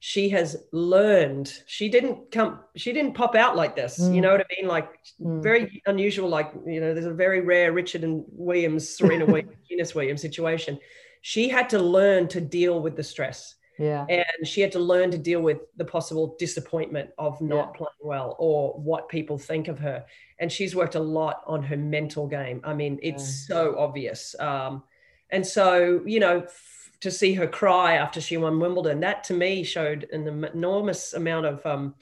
[0.00, 1.52] she has learned.
[1.66, 2.60] She didn't come.
[2.76, 3.98] She didn't pop out like this.
[3.98, 4.08] Mm.
[4.08, 4.20] You hmm.
[4.20, 4.68] know what I mean?
[4.68, 5.42] Like mm.
[5.42, 6.28] very unusual.
[6.28, 10.78] Like you know, there's a very rare Richard and Williams, Serena Williams, Venus Williams situation.
[11.22, 14.06] She had to learn to deal with the stress yeah.
[14.08, 17.76] And she had to learn to deal with the possible disappointment of not yeah.
[17.76, 20.04] playing well or what people think of her.
[20.38, 22.60] And she's worked a lot on her mental game.
[22.64, 23.56] I mean, it's yeah.
[23.56, 24.34] so obvious.
[24.38, 24.84] Um,
[25.30, 29.34] and so, you know, f- to see her cry after she won Wimbledon, that to
[29.34, 31.94] me showed an enormous amount of um,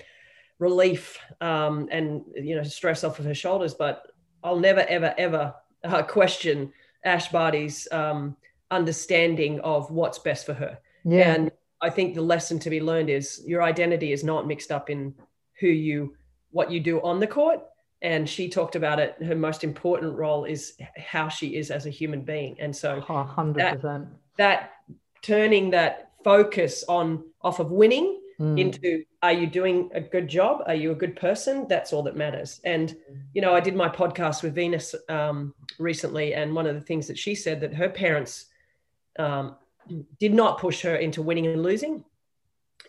[0.58, 3.74] relief um, and, you know, stress off of her shoulders.
[3.74, 4.06] But
[4.44, 6.72] I'll never, ever, ever uh, question
[7.04, 8.36] Ash Barty's um,
[8.70, 10.78] understanding of what's best for her.
[11.04, 11.34] Yeah.
[11.34, 11.50] And
[11.82, 15.14] I think the lesson to be learned is your identity is not mixed up in
[15.58, 16.14] who you,
[16.50, 17.60] what you do on the court.
[18.02, 19.16] And she talked about it.
[19.22, 22.56] Her most important role is how she is as a human being.
[22.60, 23.54] And so, oh, 100%.
[23.54, 24.06] That,
[24.38, 24.72] that
[25.22, 28.58] turning that focus on off of winning mm.
[28.58, 32.16] into are you doing a good job are you a good person that's all that
[32.16, 32.96] matters and
[33.34, 37.06] you know i did my podcast with venus um, recently and one of the things
[37.06, 38.46] that she said that her parents
[39.18, 39.56] um,
[40.18, 42.04] did not push her into winning and losing.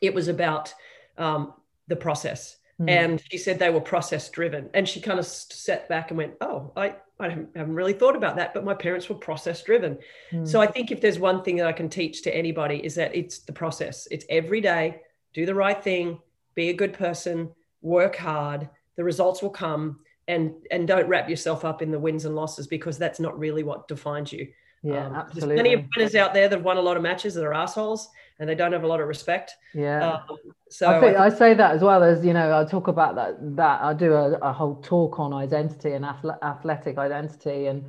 [0.01, 0.73] It was about
[1.17, 1.53] um,
[1.87, 2.57] the process.
[2.79, 2.89] Mm.
[2.89, 4.69] And she said they were process driven.
[4.73, 8.35] And she kind of sat back and went, Oh, I, I haven't really thought about
[8.37, 9.97] that, but my parents were process driven.
[10.31, 10.47] Mm.
[10.47, 13.15] So I think if there's one thing that I can teach to anybody is that
[13.15, 14.07] it's the process.
[14.11, 15.01] It's every day,
[15.33, 16.19] do the right thing,
[16.55, 17.49] be a good person,
[17.81, 19.99] work hard, the results will come.
[20.29, 23.61] And, and don't wrap yourself up in the wins and losses because that's not really
[23.61, 24.47] what defines you.
[24.83, 25.55] Yeah, um, absolutely.
[25.55, 27.53] There's plenty of winners out there that have won a lot of matches that are
[27.53, 29.55] assholes and they don't have a lot of respect.
[29.73, 30.19] Yeah.
[30.29, 30.37] Um,
[30.69, 33.15] so I, think, I, I, say that as well as you know I talk about
[33.15, 37.85] that that I do a, a whole talk on identity and athletic identity and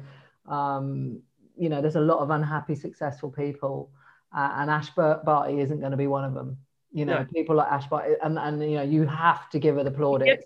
[0.47, 1.21] um,
[1.57, 3.91] you know there's a lot of unhappy successful people
[4.37, 6.59] uh, and Ash Barty isn't going to be one of them.
[6.93, 7.27] You know, no.
[7.35, 10.45] people like Ash Barty and and you know you have to give her the plaudits.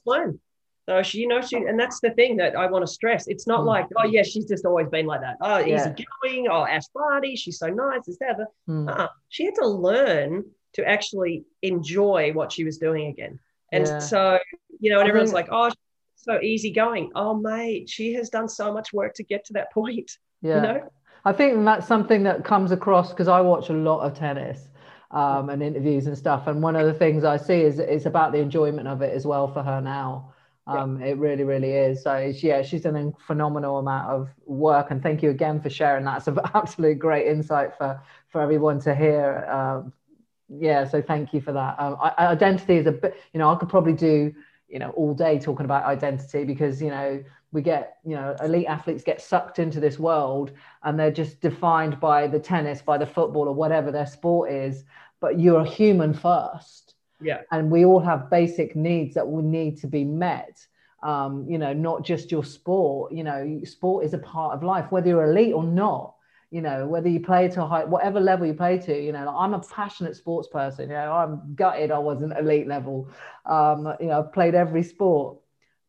[0.89, 3.27] So she, you know, she, and that's the thing that I want to stress.
[3.27, 3.67] It's not mm.
[3.67, 5.37] like, oh yeah, she's just always been like that.
[5.43, 5.91] Oh, yeah.
[5.91, 6.49] easy going.
[6.51, 8.09] Oh, Ash Barty, she's so nice.
[8.09, 8.39] Is that?
[8.67, 8.89] Mm.
[8.89, 13.39] Uh, she had to learn to actually enjoy what she was doing again.
[13.71, 13.99] And yeah.
[13.99, 14.39] so,
[14.81, 15.71] you know, and everyone's think, like, oh,
[16.17, 17.13] so easy going.
[17.15, 20.11] Oh, mate, she has done so much work to get to that point.
[20.41, 20.55] Yeah.
[20.57, 20.91] You know?
[21.27, 24.71] I think that's something that comes across because I watch a lot of tennis
[25.11, 26.47] um, and interviews and stuff.
[26.47, 29.27] And one of the things I see is it's about the enjoyment of it as
[29.27, 30.33] well for her now.
[30.69, 31.09] Um, yeah.
[31.09, 32.03] It really, really is.
[32.03, 36.05] So yeah, she's done a phenomenal amount of work, and thank you again for sharing
[36.05, 36.19] that.
[36.19, 39.47] It's an absolute great insight for for everyone to hear.
[39.51, 39.93] Um,
[40.49, 41.77] yeah, so thank you for that.
[41.79, 44.35] Um, identity is a bit, you know, I could probably do,
[44.69, 48.67] you know, all day talking about identity because you know we get, you know, elite
[48.67, 50.53] athletes get sucked into this world
[50.83, 54.85] and they're just defined by the tennis, by the football, or whatever their sport is.
[55.21, 57.43] But you're a human first yeah.
[57.51, 60.67] And we all have basic needs that will need to be met.
[61.03, 64.91] Um, you know not just your sport you know sport is a part of life
[64.91, 66.17] whether you're elite or not
[66.51, 69.25] you know whether you play to a high whatever level you play to you know
[69.25, 73.09] like i'm a passionate sports person you know i'm gutted i wasn't elite level.
[73.47, 75.39] Um, you know i've played every sport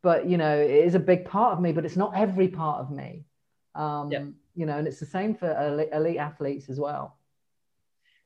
[0.01, 2.79] but you know it is a big part of me but it's not every part
[2.79, 3.25] of me.
[3.75, 4.25] Um, yeah.
[4.55, 7.17] you know and it's the same for elite, elite athletes as well.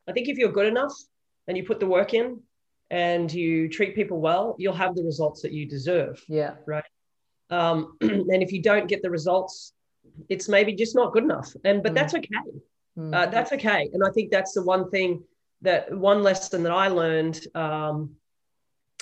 [0.07, 0.93] I think if you're good enough
[1.47, 2.41] and you put the work in
[2.93, 6.23] and you treat people well, you'll have the results that you deserve.
[6.29, 6.53] Yeah.
[6.67, 6.83] Right.
[7.49, 9.73] Um, and if you don't get the results,
[10.29, 11.51] it's maybe just not good enough.
[11.65, 11.95] And but mm.
[11.95, 12.27] that's okay.
[12.95, 13.15] Mm.
[13.15, 13.89] Uh, that's okay.
[13.93, 15.23] And I think that's the one thing
[15.63, 18.11] that one lesson that I learned, um,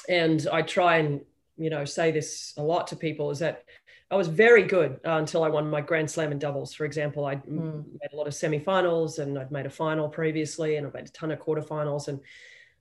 [0.07, 1.19] and I try and
[1.57, 3.65] you know say this a lot to people is that
[4.09, 6.73] I was very good uh, until I won my Grand Slam in doubles.
[6.73, 7.83] For example, I mm.
[7.85, 11.11] made a lot of semifinals and I'd made a final previously, and I've made a
[11.11, 12.21] ton of quarterfinals and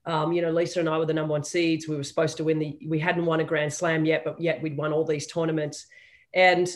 [0.06, 1.86] um, you know, Lisa and I were the number one seeds.
[1.86, 4.62] We were supposed to win the, we hadn't won a Grand Slam yet, but yet
[4.62, 5.86] we'd won all these tournaments.
[6.32, 6.68] And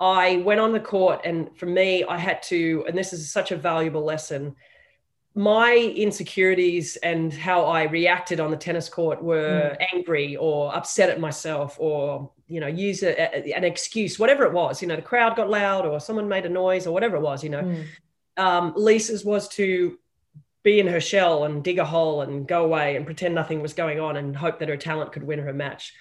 [0.00, 3.50] I went on the court, and for me, I had to, and this is such
[3.50, 4.54] a valuable lesson.
[5.34, 9.86] My insecurities and how I reacted on the tennis court were mm.
[9.92, 14.52] angry or upset at myself or, you know, use a, a, an excuse, whatever it
[14.52, 14.80] was.
[14.80, 17.42] You know, the crowd got loud or someone made a noise or whatever it was,
[17.42, 17.62] you know.
[17.62, 17.84] Mm.
[18.36, 19.98] Um, Lisa's was to
[20.62, 23.72] be in her shell and dig a hole and go away and pretend nothing was
[23.72, 25.92] going on and hope that her talent could win her match.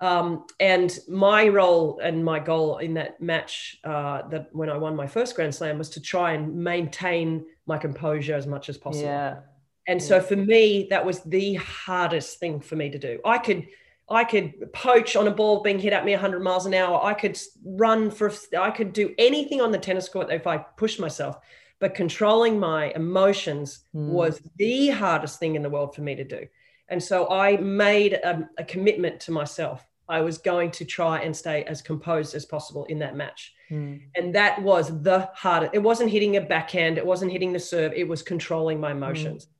[0.00, 4.94] Um, and my role and my goal in that match, uh, that when I won
[4.94, 9.06] my first Grand Slam, was to try and maintain my composure as much as possible.
[9.06, 9.40] Yeah.
[9.88, 10.06] And yeah.
[10.06, 13.20] so for me, that was the hardest thing for me to do.
[13.24, 13.66] I could,
[14.10, 17.02] I could poach on a ball being hit at me 100 miles an hour.
[17.02, 21.00] I could run for, I could do anything on the tennis court if I pushed
[21.00, 21.38] myself
[21.78, 24.08] but controlling my emotions mm.
[24.08, 26.46] was the hardest thing in the world for me to do.
[26.88, 29.84] And so I made a, a, commitment to myself.
[30.08, 33.52] I was going to try and stay as composed as possible in that match.
[33.70, 34.02] Mm.
[34.14, 35.74] And that was the hardest.
[35.74, 39.46] It wasn't hitting a backhand, it wasn't hitting the serve, it was controlling my emotions.
[39.46, 39.50] Mm.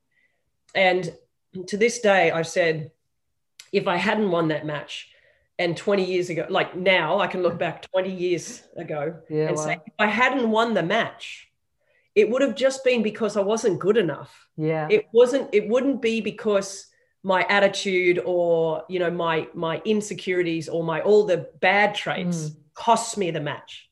[1.55, 2.91] And to this day, I've said,
[3.73, 5.09] if I hadn't won that match,
[5.59, 9.57] and 20 years ago, like now, I can look back 20 years ago yeah, and
[9.57, 11.46] say, if I hadn't won the match,
[12.17, 14.47] it would have just been because I wasn't good enough.
[14.57, 14.87] Yeah.
[14.89, 16.87] It wasn't, it wouldn't be because
[17.21, 22.55] my attitude or, you know, my my insecurities or my all the bad traits mm.
[22.73, 23.87] cost me the match.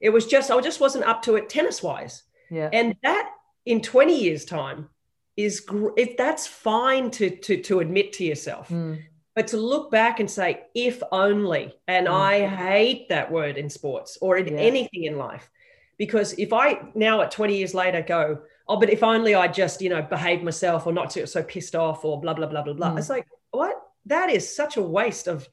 [0.00, 2.22] It was just, I just wasn't up to it tennis wise.
[2.50, 2.70] Yeah.
[2.72, 3.30] And that
[3.66, 4.88] in 20 years' time
[5.36, 5.66] is
[5.98, 8.70] if that's fine to to to admit to yourself.
[8.70, 9.02] Mm.
[9.34, 12.10] But to look back and say, if only, and mm.
[12.10, 14.60] I hate that word in sports or in yeah.
[14.60, 15.50] anything in life
[15.98, 18.38] because if I now at 20 years later go,
[18.68, 21.74] oh, but if only I just, you know, behaved myself or not so, so pissed
[21.74, 22.90] off or blah, blah, blah, blah, blah.
[22.92, 22.98] Mm.
[22.98, 23.80] It's like, what?
[24.06, 25.48] That is such a waste of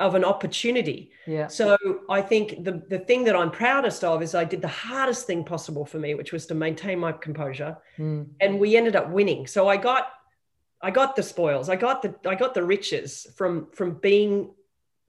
[0.00, 1.12] of an opportunity.
[1.26, 1.46] Yeah.
[1.46, 1.76] So
[2.10, 5.44] I think the the thing that I'm proudest of is I did the hardest thing
[5.44, 7.76] possible for me, which was to maintain my composure.
[7.98, 8.26] Mm.
[8.40, 9.46] And we ended up winning.
[9.46, 10.08] So I got
[10.82, 11.68] I got the spoils.
[11.68, 14.52] I got the I got the riches from from being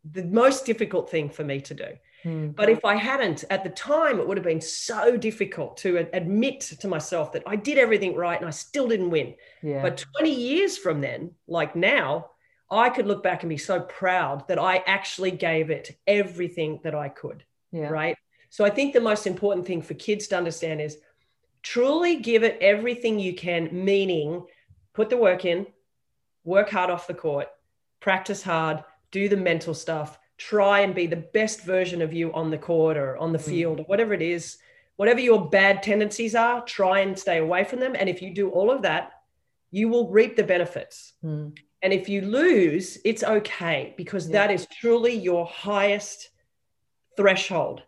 [0.09, 1.87] the most difficult thing for me to do.
[2.25, 2.69] But mm-hmm.
[2.69, 6.87] if I hadn't at the time, it would have been so difficult to admit to
[6.87, 9.35] myself that I did everything right and I still didn't win.
[9.61, 9.83] Yeah.
[9.83, 12.31] But 20 years from then, like now,
[12.71, 16.95] I could look back and be so proud that I actually gave it everything that
[16.95, 17.43] I could.
[17.71, 17.89] Yeah.
[17.89, 18.17] Right.
[18.49, 20.97] So I think the most important thing for kids to understand is
[21.61, 24.47] truly give it everything you can, meaning
[24.93, 25.67] put the work in,
[26.43, 27.49] work hard off the court,
[27.99, 32.51] practice hard, do the mental stuff try and be the best version of you on
[32.51, 33.49] the court or on the mm.
[33.49, 34.57] field or whatever it is
[34.97, 38.49] whatever your bad tendencies are try and stay away from them and if you do
[38.49, 39.11] all of that
[39.71, 41.55] you will reap the benefits mm.
[41.81, 44.33] and if you lose it's okay because yeah.
[44.33, 46.29] that is truly your highest
[47.15, 47.81] threshold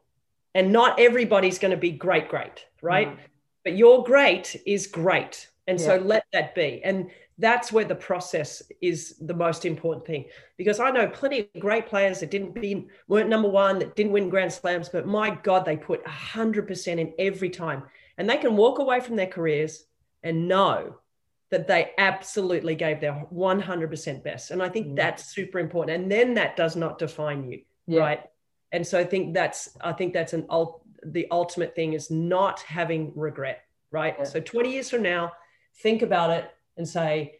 [0.55, 3.17] and not everybody's going to be great great right mm.
[3.63, 5.85] but your great is great and yeah.
[5.85, 7.09] so let that be and
[7.39, 10.25] that's where the process is the most important thing
[10.57, 14.11] because i know plenty of great players that didn't be weren't number one that didn't
[14.11, 17.83] win grand slams but my god they put 100% in every time
[18.17, 19.85] and they can walk away from their careers
[20.23, 20.95] and know
[21.49, 24.51] that they absolutely gave their 100% best.
[24.51, 24.95] And I think mm.
[24.95, 26.01] that's super important.
[26.01, 27.99] And then that does not define you, yeah.
[28.01, 28.23] right?
[28.71, 30.45] And so I think that's, I think that's an,
[31.05, 33.61] the ultimate thing is not having regret,
[33.91, 34.15] right?
[34.17, 34.25] Yeah.
[34.25, 35.31] So 20 years from now,
[35.81, 37.39] think about it and say,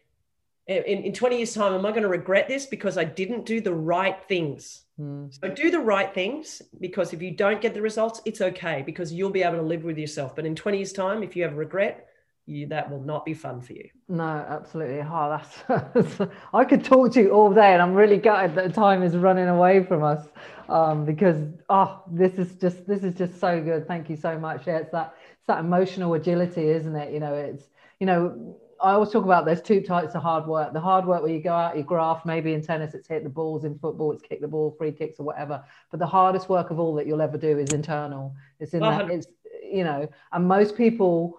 [0.66, 3.60] in, in 20 years time, am I going to regret this because I didn't do
[3.60, 4.84] the right things?
[5.00, 5.32] Mm.
[5.40, 9.12] So do the right things because if you don't get the results, it's okay because
[9.12, 10.36] you'll be able to live with yourself.
[10.36, 12.08] But in 20 years time, if you have regret,
[12.48, 13.88] you that will not be fun for you.
[14.08, 15.00] No, absolutely.
[15.00, 15.38] Oh,
[15.94, 16.20] that's
[16.54, 19.48] I could talk to you all day, and I'm really gutted that time is running
[19.48, 20.26] away from us
[20.68, 21.36] um, because
[21.68, 23.86] oh, this is just this is just so good.
[23.86, 24.66] Thank you so much.
[24.66, 27.12] Yeah, it's that it's that emotional agility, isn't it?
[27.12, 27.64] You know, it's
[28.00, 28.56] you know.
[28.80, 30.72] I always talk about there's two types of hard work.
[30.72, 33.30] The hard work where you go out, you graft, maybe in tennis it's hit the
[33.30, 35.64] balls, in football it's kick the ball, free kicks or whatever.
[35.90, 38.34] But the hardest work of all that you'll ever do is internal.
[38.60, 39.26] It's in that it's
[39.70, 41.38] you know, and most people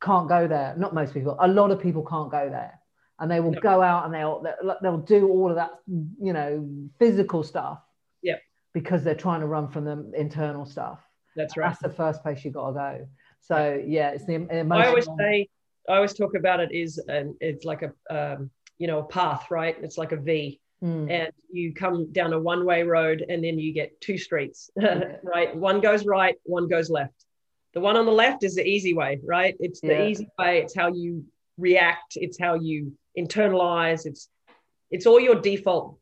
[0.00, 0.74] can't go there.
[0.76, 1.36] Not most people.
[1.40, 2.78] A lot of people can't go there,
[3.18, 3.60] and they will no.
[3.60, 4.44] go out and they'll
[4.82, 6.68] they'll do all of that, you know,
[6.98, 7.80] physical stuff.
[8.22, 8.36] Yeah.
[8.72, 11.00] Because they're trying to run from the internal stuff.
[11.36, 11.68] That's right.
[11.68, 13.08] That's the first place you got to go.
[13.40, 14.72] So yeah, it's the emotional.
[14.72, 15.48] I always say,
[15.88, 19.50] I always talk about it is, and it's like a, um, you know, a path,
[19.50, 19.76] right?
[19.82, 20.60] It's like a V.
[20.82, 21.10] Mm.
[21.10, 24.70] And you come down a one way road and then you get two streets,
[25.22, 25.54] right?
[25.54, 27.26] One goes right, one goes left
[27.72, 29.56] the one on the left is the easy way, right?
[29.60, 30.06] It's the yeah.
[30.06, 30.58] easy way.
[30.60, 31.24] It's how you
[31.56, 32.16] react.
[32.16, 34.06] It's how you internalize.
[34.06, 34.28] It's
[34.90, 35.98] it's all your default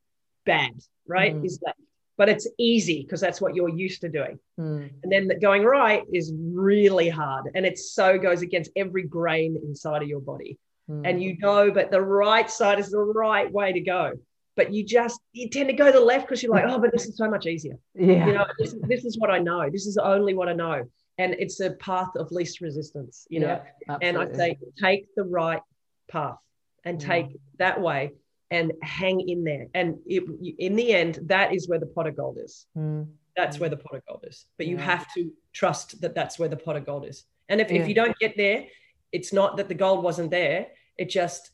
[0.46, 0.72] bad,
[1.06, 1.34] right?
[1.34, 1.44] Mm.
[1.44, 1.76] Is that,
[2.18, 4.38] but it's easy because that's what you're used to doing.
[4.60, 4.90] Mm.
[5.02, 9.58] And then the going right is really hard, and it so goes against every grain
[9.64, 10.58] inside of your body.
[10.90, 11.08] Mm.
[11.08, 14.12] And you know, but the right side is the right way to go.
[14.56, 16.92] But you just you tend to go to the left because you're like, oh, but
[16.92, 17.78] this is so much easier.
[17.94, 19.70] Yeah, you know, this, this is what I know.
[19.70, 20.84] This is only what I know
[21.18, 25.24] and it's a path of least resistance you know yeah, and i say take the
[25.24, 25.60] right
[26.08, 26.38] path
[26.84, 27.40] and take mm.
[27.58, 28.12] that way
[28.50, 30.24] and hang in there and it,
[30.58, 33.06] in the end that is where the pot of gold is mm.
[33.36, 33.60] that's mm.
[33.60, 34.72] where the pot of gold is but yeah.
[34.72, 37.80] you have to trust that that's where the pot of gold is and if, yeah.
[37.80, 38.64] if you don't get there
[39.12, 41.50] it's not that the gold wasn't there it just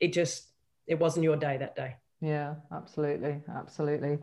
[0.00, 0.48] it just
[0.86, 4.18] it wasn't your day that day yeah absolutely absolutely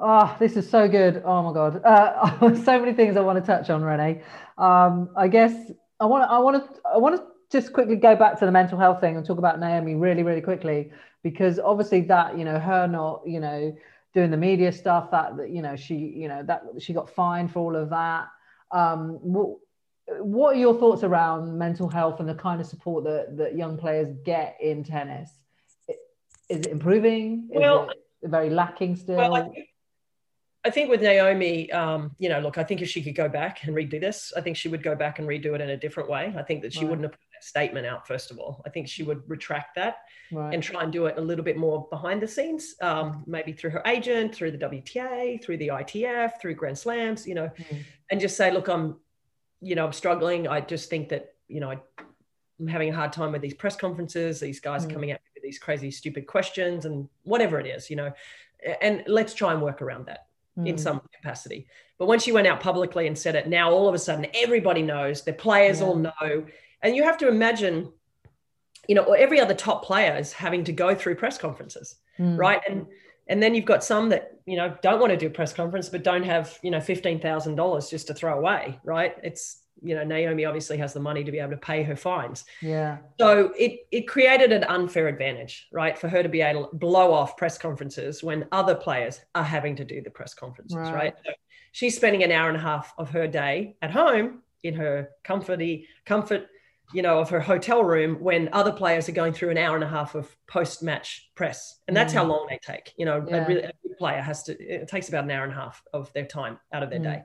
[0.00, 1.22] Oh, this is so good.
[1.24, 1.80] Oh my God.
[1.84, 4.22] Uh, so many things I want to touch on, Rennae.
[4.58, 5.54] Um, I guess
[6.00, 8.52] I want to, I want to, I want to just quickly go back to the
[8.52, 10.90] mental health thing and talk about Naomi really, really quickly,
[11.24, 13.74] because obviously that, you know, her not, you know,
[14.12, 17.58] doing the media stuff that, you know, she, you know, that she got fined for
[17.60, 18.28] all of that.
[18.70, 19.56] Um, what,
[20.20, 23.76] what are your thoughts around mental health and the kind of support that, that young
[23.78, 25.30] players get in tennis?
[26.48, 27.48] Is it improving?
[27.50, 29.16] Is well, it very lacking still?
[29.16, 29.52] Well,
[30.66, 33.64] I think with Naomi, um, you know, look, I think if she could go back
[33.64, 36.10] and redo this, I think she would go back and redo it in a different
[36.10, 36.34] way.
[36.36, 36.90] I think that she right.
[36.90, 38.62] wouldn't have statement out, first of all.
[38.66, 39.98] I think she would retract that
[40.32, 40.54] right.
[40.54, 43.70] and try and do it a little bit more behind the scenes, um, maybe through
[43.70, 47.84] her agent, through the WTA, through the ITF, through Grand Slams, you know, mm.
[48.10, 48.96] and just say, look, I'm,
[49.60, 50.48] you know, I'm struggling.
[50.48, 51.78] I just think that, you know,
[52.60, 54.40] I'm having a hard time with these press conferences.
[54.40, 54.92] These guys mm.
[54.92, 58.12] coming out with these crazy, stupid questions and whatever it is, you know,
[58.80, 60.26] and let's try and work around that
[60.58, 60.66] mm.
[60.66, 61.66] in some capacity.
[61.98, 64.82] But when she went out publicly and said it, now all of a sudden everybody
[64.82, 65.86] knows, the players yeah.
[65.86, 66.44] all know.
[66.84, 67.90] And you have to imagine,
[68.86, 72.38] you know, every other top player is having to go through press conferences, mm.
[72.38, 72.60] right?
[72.68, 72.86] And
[73.26, 75.88] and then you've got some that you know don't want to do a press conference
[75.88, 79.16] but don't have you know fifteen thousand dollars just to throw away, right?
[79.22, 82.44] It's you know Naomi obviously has the money to be able to pay her fines.
[82.60, 82.98] Yeah.
[83.18, 87.12] So it it created an unfair advantage, right, for her to be able to blow
[87.12, 90.94] off press conferences when other players are having to do the press conferences, right?
[90.94, 91.14] right?
[91.24, 91.32] So
[91.72, 95.86] she's spending an hour and a half of her day at home in her comforty
[96.04, 96.48] comfort
[96.92, 99.84] you know, of her hotel room when other players are going through an hour and
[99.84, 102.16] a half of post-match press, and that's mm.
[102.16, 102.92] how long they take.
[102.96, 103.36] You know, yeah.
[103.36, 104.52] a, really, a player has to.
[104.58, 107.04] It takes about an hour and a half of their time out of their mm.
[107.04, 107.22] day.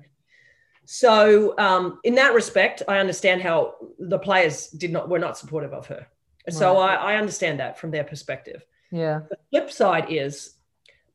[0.85, 5.71] So um, in that respect, I understand how the players did not were not supportive
[5.71, 6.07] of her.
[6.49, 6.97] So right.
[6.97, 8.65] I, I understand that from their perspective.
[8.91, 9.19] Yeah.
[9.29, 10.55] The flip side is,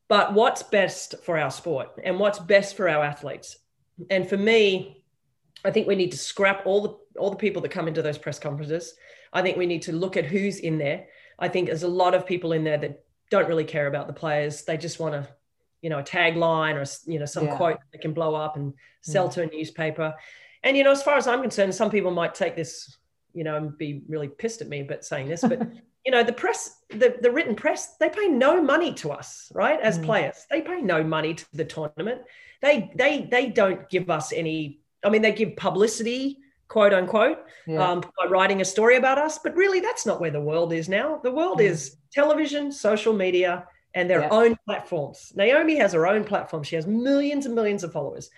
[0.07, 3.57] but what's best for our sport and what's best for our athletes?
[4.09, 5.03] And for me,
[5.63, 8.17] I think we need to scrap all the all the people that come into those
[8.17, 8.93] press conferences.
[9.33, 11.07] I think we need to look at who's in there.
[11.39, 14.13] I think there's a lot of people in there that don't really care about the
[14.13, 14.63] players.
[14.63, 15.27] They just want to
[15.85, 17.57] you know a tagline or you know some yeah.
[17.57, 19.33] quote that can blow up and sell mm.
[19.33, 20.15] to a newspaper
[20.63, 22.97] and you know as far as i'm concerned some people might take this
[23.33, 25.61] you know and be really pissed at me but saying this but
[26.05, 29.79] you know the press the, the written press they pay no money to us right
[29.79, 30.05] as mm.
[30.05, 32.21] players they pay no money to the tournament
[32.63, 37.91] they they they don't give us any i mean they give publicity quote unquote, yeah.
[37.91, 39.39] um, by writing a story about us.
[39.39, 41.19] But really, that's not where the world is now.
[41.23, 41.65] The world mm.
[41.65, 44.29] is television, social media, and their yeah.
[44.29, 45.31] own platforms.
[45.35, 46.63] Naomi has her own platform.
[46.63, 48.29] She has millions and millions of followers.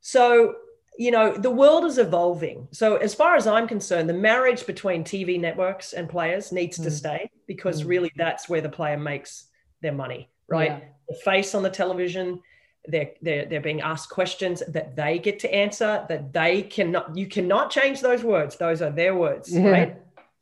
[0.00, 0.54] So,
[0.98, 2.68] you know, the world is evolving.
[2.72, 6.84] So, as far as I'm concerned, the marriage between TV networks and players needs mm.
[6.84, 7.88] to stay because mm.
[7.88, 9.46] really that's where the player makes
[9.80, 10.70] their money, right?
[10.70, 10.80] Yeah.
[11.08, 12.42] The face on the television,
[12.86, 17.26] they're, they're, they're being asked questions that they get to answer that they cannot you
[17.26, 19.68] cannot change those words those are their words yeah.
[19.68, 19.96] right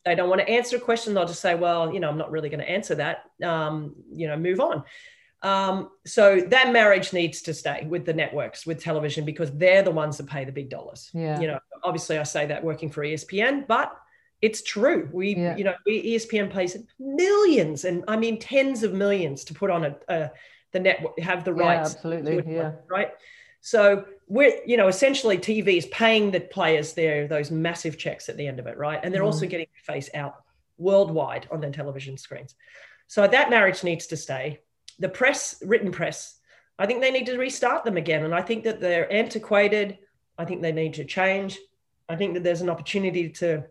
[0.05, 2.31] they don't want to answer a question they'll just say well you know i'm not
[2.31, 4.85] really going to answer that um, you know move on
[5.41, 9.91] um, so that marriage needs to stay with the networks with television because they're the
[9.91, 11.41] ones that pay the big dollars yeah.
[11.41, 13.93] you know obviously i say that working for espn but
[14.41, 15.57] it's true we yeah.
[15.57, 19.85] you know we, espn pays millions and i mean tens of millions to put on
[19.85, 20.31] a, a
[20.73, 21.91] the network have the rights.
[21.91, 22.55] Yeah, absolutely.
[22.55, 22.73] Yeah.
[22.89, 23.11] Right.
[23.61, 28.37] So we're, you know, essentially TV is paying the players their those massive checks at
[28.37, 29.01] the end of it, right?
[29.03, 29.27] And they're mm.
[29.27, 30.37] also getting their face out
[30.77, 32.55] worldwide on their television screens.
[33.07, 34.61] So that marriage needs to stay.
[34.99, 36.39] The press, written press,
[36.79, 38.25] I think they need to restart them again.
[38.25, 39.99] And I think that they're antiquated.
[40.37, 41.59] I think they need to change.
[42.09, 43.65] I think that there's an opportunity to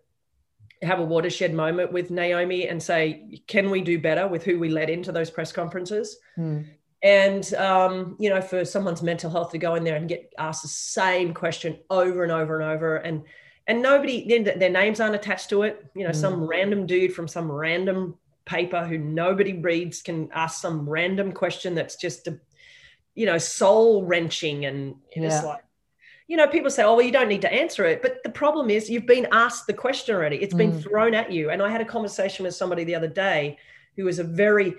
[0.81, 4.69] have a watershed moment with Naomi and say, can we do better with who we
[4.69, 6.17] let into those press conferences?
[6.37, 6.65] Mm
[7.03, 10.63] and um, you know for someone's mental health to go in there and get asked
[10.63, 13.23] the same question over and over and over and
[13.67, 16.15] and nobody their names aren't attached to it you know mm.
[16.15, 21.75] some random dude from some random paper who nobody reads can ask some random question
[21.75, 22.39] that's just a,
[23.13, 25.25] you know soul wrenching and yeah.
[25.25, 25.63] it's like
[26.27, 28.69] you know people say oh well you don't need to answer it but the problem
[28.69, 30.81] is you've been asked the question already It's been mm.
[30.81, 33.57] thrown at you and i had a conversation with somebody the other day
[33.97, 34.73] who was a very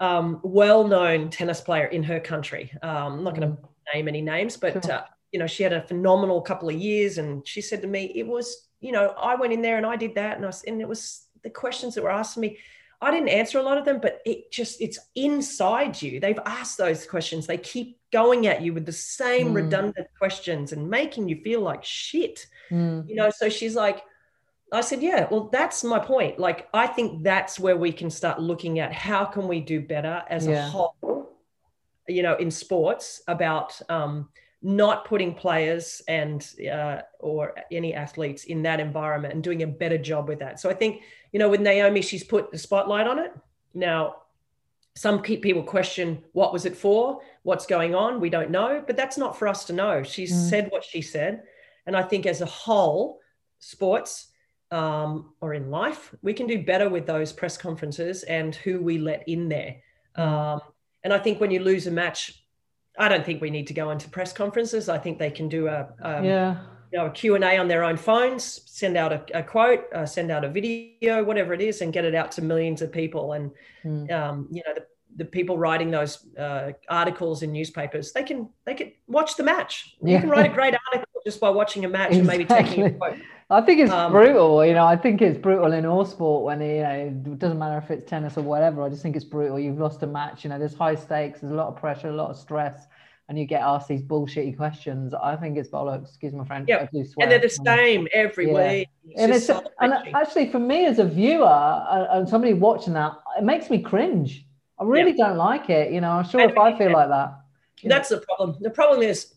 [0.00, 2.72] um, well-known tennis player in her country.
[2.82, 3.68] Um, I'm not going to mm.
[3.94, 4.92] name any names, but sure.
[4.92, 8.12] uh, you know, she had a phenomenal couple of years, and she said to me,
[8.14, 10.80] "It was, you know, I went in there and I did that, and I and
[10.80, 12.58] it was the questions that were asked me."
[13.00, 16.18] I didn't answer a lot of them, but it just it's inside you.
[16.18, 17.46] They've asked those questions.
[17.46, 19.54] They keep going at you with the same mm.
[19.54, 22.46] redundant questions and making you feel like shit.
[22.70, 23.08] Mm.
[23.08, 24.02] You know, so she's like,
[24.72, 26.38] I said, yeah, well, that's my point.
[26.38, 30.22] Like, I think that's where we can start looking at how can we do better
[30.28, 30.66] as yeah.
[30.66, 31.30] a whole,
[32.06, 34.28] you know, in sports about um,
[34.62, 39.98] not putting players and uh, or any athletes in that environment and doing a better
[39.98, 40.60] job with that.
[40.60, 41.02] So I think,
[41.32, 43.32] you know, with Naomi, she's put the spotlight on it.
[43.72, 44.16] Now,
[44.96, 48.20] some people question what was it for, what's going on.
[48.20, 50.02] We don't know, but that's not for us to know.
[50.02, 50.50] She's mm.
[50.50, 51.44] said what she said,
[51.86, 53.20] and I think as a whole,
[53.60, 54.28] sports
[54.70, 58.98] um, or in life, we can do better with those press conferences and who we
[58.98, 59.76] let in there.
[60.16, 60.60] Um,
[61.04, 62.44] and I think when you lose a match,
[62.98, 64.88] I don't think we need to go into press conferences.
[64.88, 66.56] I think they can do a, um, yeah.
[66.92, 70.30] you know, a Q&A on their own phones, send out a, a quote, uh, send
[70.30, 73.34] out a video, whatever it is, and get it out to millions of people.
[73.34, 73.52] And,
[73.84, 74.10] mm.
[74.10, 78.74] um, you know, the, the people writing those uh, articles in newspapers, they can they
[78.74, 79.96] can watch the match.
[80.02, 80.14] Yeah.
[80.14, 82.18] You can write a great article just by watching a match exactly.
[82.18, 83.18] and maybe taking a quote.
[83.50, 84.64] I think it's um, brutal.
[84.64, 87.78] You know, I think it's brutal in all sport when you know it doesn't matter
[87.78, 88.82] if it's tennis or whatever.
[88.82, 89.58] I just think it's brutal.
[89.58, 90.44] You've lost a match.
[90.44, 91.40] You know, there's high stakes.
[91.40, 92.86] There's a lot of pressure, a lot of stress,
[93.28, 95.14] and you get asked these bullshitty questions.
[95.14, 96.08] I think it's bollocks.
[96.08, 96.66] Excuse my friend.
[96.68, 98.70] Yeah, and they're the same every yeah.
[98.70, 98.88] week.
[99.06, 102.92] It's and it's so and actually for me as a viewer uh, and somebody watching
[102.94, 104.44] that, it makes me cringe.
[104.78, 105.28] I really yeah.
[105.28, 105.90] don't like it.
[105.90, 107.40] You know, I'm sure and, if I feel like that.
[107.82, 108.18] That's know.
[108.18, 108.56] the problem.
[108.60, 109.34] The problem is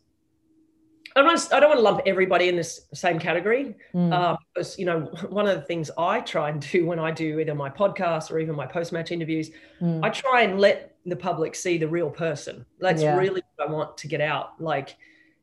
[1.16, 4.14] I don't, I don't want to lump everybody in this same category mm.
[4.14, 5.00] uh, because you know
[5.30, 8.40] one of the things I try and do when I do either my podcast or
[8.40, 9.52] even my post-match interviews,
[9.82, 10.04] mm.
[10.04, 12.66] I try and let the public see the real person.
[12.80, 13.18] That's yeah.
[13.18, 14.62] really what I want to get out.
[14.62, 14.96] Like,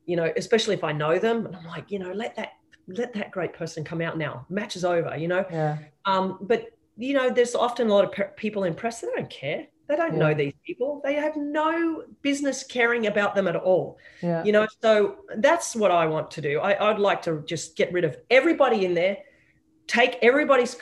[0.07, 2.53] you know, especially if I know them, and I'm like, you know, let that
[2.87, 4.47] let that great person come out now.
[4.49, 5.17] Match is over.
[5.17, 5.79] You know, yeah.
[6.05, 9.31] Um, but you know, there's often a lot of pe- people in press that don't
[9.31, 9.67] care.
[9.89, 10.19] They don't yeah.
[10.19, 11.01] know these people.
[11.03, 13.99] They have no business caring about them at all.
[14.23, 14.45] Yeah.
[14.45, 16.61] You know, so that's what I want to do.
[16.61, 19.17] I, would like to just get rid of everybody in there,
[19.87, 20.77] take everybody's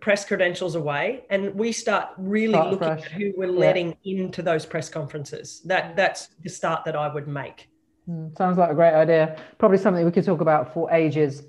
[0.00, 3.04] press credentials away, and we start really start looking fresh.
[3.06, 4.24] at who we're letting yeah.
[4.24, 5.62] into those press conferences.
[5.64, 7.68] That that's the start that I would make.
[8.08, 9.40] Mm, sounds like a great idea.
[9.58, 11.44] Probably something we could talk about for ages.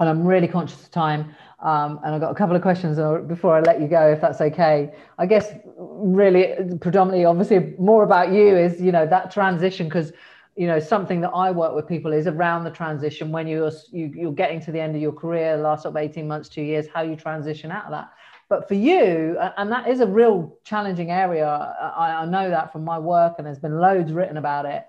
[0.00, 1.34] And I'm really conscious of time.
[1.60, 4.40] Um, and I've got a couple of questions before I let you go, if that's
[4.40, 4.92] okay.
[5.18, 10.12] I guess really predominantly, obviously, more about you is, you know, that transition because,
[10.54, 14.12] you know, something that I work with people is around the transition when you're, you,
[14.14, 16.86] you're getting to the end of your career, last sort of 18 months, two years,
[16.94, 18.10] how you transition out of that.
[18.48, 22.84] But for you, and that is a real challenging area, I, I know that from
[22.84, 24.86] my work and there's been loads written about it.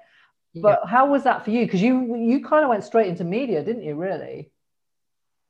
[0.56, 0.90] But yeah.
[0.90, 1.66] how was that for you?
[1.66, 3.96] Because you you kind of went straight into media, didn't you?
[3.96, 4.50] Really?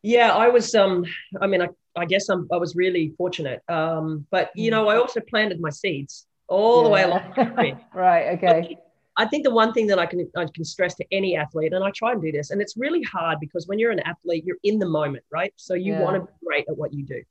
[0.01, 0.73] Yeah, I was.
[0.75, 1.05] Um,
[1.41, 3.61] I mean, I, I guess I'm, I was really fortunate.
[3.67, 7.33] Um, but you know, I also planted my seeds all the way along.
[7.93, 8.37] right.
[8.37, 8.77] Okay.
[9.17, 11.83] I think the one thing that I can I can stress to any athlete, and
[11.83, 14.57] I try and do this, and it's really hard because when you're an athlete, you're
[14.63, 15.53] in the moment, right?
[15.57, 16.01] So you yeah.
[16.01, 17.21] want to be great at what you do.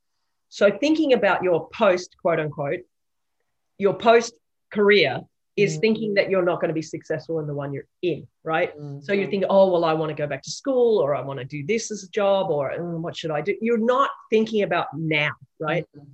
[0.50, 2.80] So thinking about your post, quote unquote,
[3.78, 4.34] your post
[4.70, 5.22] career
[5.58, 5.80] is mm-hmm.
[5.80, 8.78] thinking that you're not going to be successful in the one you're in, right?
[8.78, 9.00] Mm-hmm.
[9.00, 11.40] So you think, oh, well, I want to go back to school or I want
[11.40, 13.56] to do this as a job or mm, what should I do?
[13.60, 15.84] You're not thinking about now, right?
[15.96, 16.06] Mm-hmm.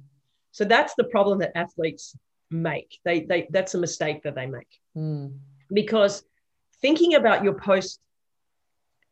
[0.52, 2.16] So that's the problem that athletes
[2.50, 2.98] make.
[3.04, 5.36] They, they that's a mistake that they make mm.
[5.70, 6.24] because
[6.80, 8.00] thinking about your post,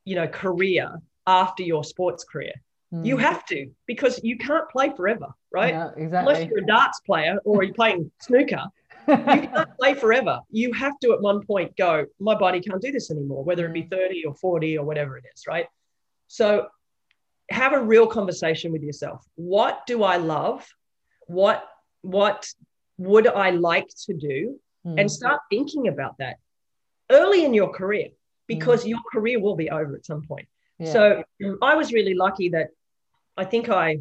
[0.06, 2.54] you know, career after your sports career,
[2.90, 3.20] you mm.
[3.20, 5.74] have to because you can't play forever, right?
[5.74, 6.34] Yeah, exactly.
[6.34, 8.64] Unless you're a darts player or you're playing snooker
[9.08, 10.40] you can't play forever.
[10.50, 13.72] You have to at one point go, my body can't do this anymore, whether it
[13.72, 15.66] be 30 or 40 or whatever it is, right?
[16.28, 16.68] So
[17.50, 19.24] have a real conversation with yourself.
[19.34, 20.66] What do I love?
[21.26, 21.64] What
[22.02, 22.48] what
[22.98, 24.58] would I like to do?
[24.86, 25.00] Mm.
[25.00, 26.36] And start thinking about that
[27.10, 28.08] early in your career
[28.48, 28.88] because mm.
[28.88, 30.48] your career will be over at some point.
[30.78, 30.92] Yeah.
[30.92, 31.24] So
[31.62, 32.68] I was really lucky that
[33.36, 33.98] I think I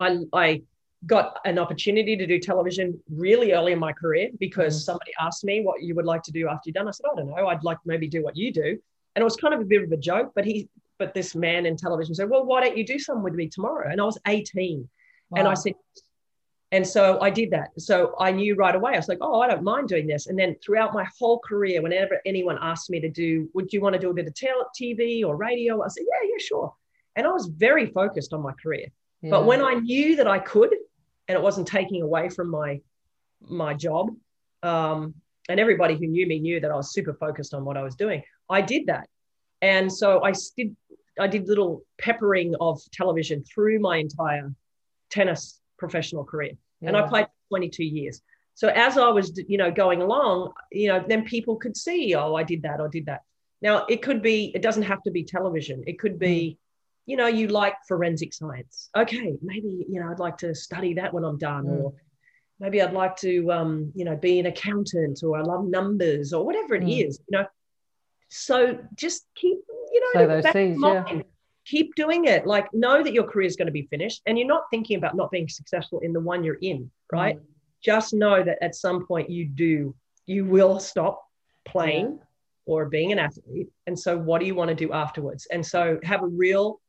[0.00, 0.62] I I
[1.04, 4.84] got an opportunity to do television really early in my career because mm.
[4.84, 6.88] somebody asked me what you would like to do after you're done.
[6.88, 7.46] I said, I don't know.
[7.46, 8.78] I'd like maybe do what you do.
[9.14, 10.68] And it was kind of a bit of a joke, but he,
[10.98, 13.90] but this man in television said, well, why don't you do something with me tomorrow?
[13.90, 14.88] And I was 18.
[15.30, 15.38] Wow.
[15.38, 15.74] And I said,
[16.72, 17.70] and so I did that.
[17.78, 18.94] So I knew right away.
[18.94, 20.26] I was like, oh, I don't mind doing this.
[20.26, 23.92] And then throughout my whole career, whenever anyone asked me to do, would you want
[23.94, 25.82] to do a bit of TV or radio?
[25.82, 26.74] I said, yeah, yeah, sure.
[27.14, 28.88] And I was very focused on my career.
[29.22, 29.30] Yeah.
[29.30, 30.74] But when I knew that I could,
[31.28, 32.80] and it wasn't taking away from my
[33.40, 34.10] my job.
[34.62, 35.14] Um,
[35.48, 37.94] and everybody who knew me knew that I was super focused on what I was
[37.94, 38.22] doing.
[38.48, 39.08] I did that,
[39.62, 40.76] and so I did.
[41.18, 44.52] I did little peppering of television through my entire
[45.10, 46.88] tennis professional career, yeah.
[46.88, 48.20] and I played 22 years.
[48.56, 52.34] So as I was, you know, going along, you know, then people could see, oh,
[52.34, 53.22] I did that, I did that.
[53.60, 55.84] Now it could be, it doesn't have to be television.
[55.86, 56.58] It could be
[57.06, 58.90] you know, you like forensic science.
[58.96, 61.80] Okay, maybe, you know, I'd like to study that when I'm done, mm.
[61.80, 61.94] or
[62.58, 66.44] maybe I'd like to, um, you know, be an accountant, or I love numbers, or
[66.44, 67.06] whatever it mm.
[67.06, 67.46] is, you know.
[68.28, 69.58] So just keep,
[69.92, 71.22] you know, so those seeds, yeah.
[71.64, 72.44] keep doing it.
[72.44, 75.14] Like, know that your career is going to be finished, and you're not thinking about
[75.14, 77.36] not being successful in the one you're in, right?
[77.36, 77.42] Mm.
[77.84, 79.94] Just know that at some point you do,
[80.26, 81.24] you will stop
[81.64, 82.06] playing.
[82.06, 82.22] Yeah.
[82.68, 83.68] Or being an athlete.
[83.86, 85.46] And so, what do you want to do afterwards?
[85.52, 86.80] And so, have a real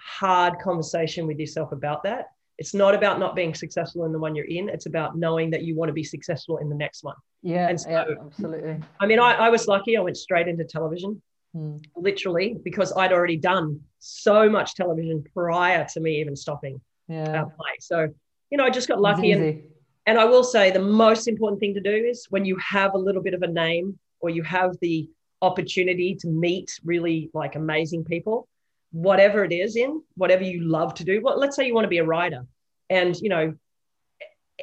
[0.00, 2.26] hard conversation with yourself about that.
[2.58, 4.68] It's not about not being successful in the one you're in.
[4.68, 7.16] It's about knowing that you want to be successful in the next one.
[7.42, 8.80] Yeah, and so, yeah absolutely.
[9.00, 9.96] I mean, I, I, was lucky.
[9.96, 11.22] I went straight into television,
[11.54, 11.76] hmm.
[11.96, 17.44] literally, because I'd already done so much television prior to me even stopping yeah.
[17.44, 17.76] play.
[17.80, 18.08] So,
[18.50, 19.32] you know, I just got lucky.
[19.32, 19.62] And,
[20.06, 22.98] and I will say the most important thing to do is when you have a
[22.98, 25.08] little bit of a name or you have the
[25.42, 28.46] opportunity to meet really like amazing people
[28.92, 31.20] whatever it is in whatever you love to do.
[31.22, 32.46] Well let's say you want to be a writer
[32.88, 33.54] and you know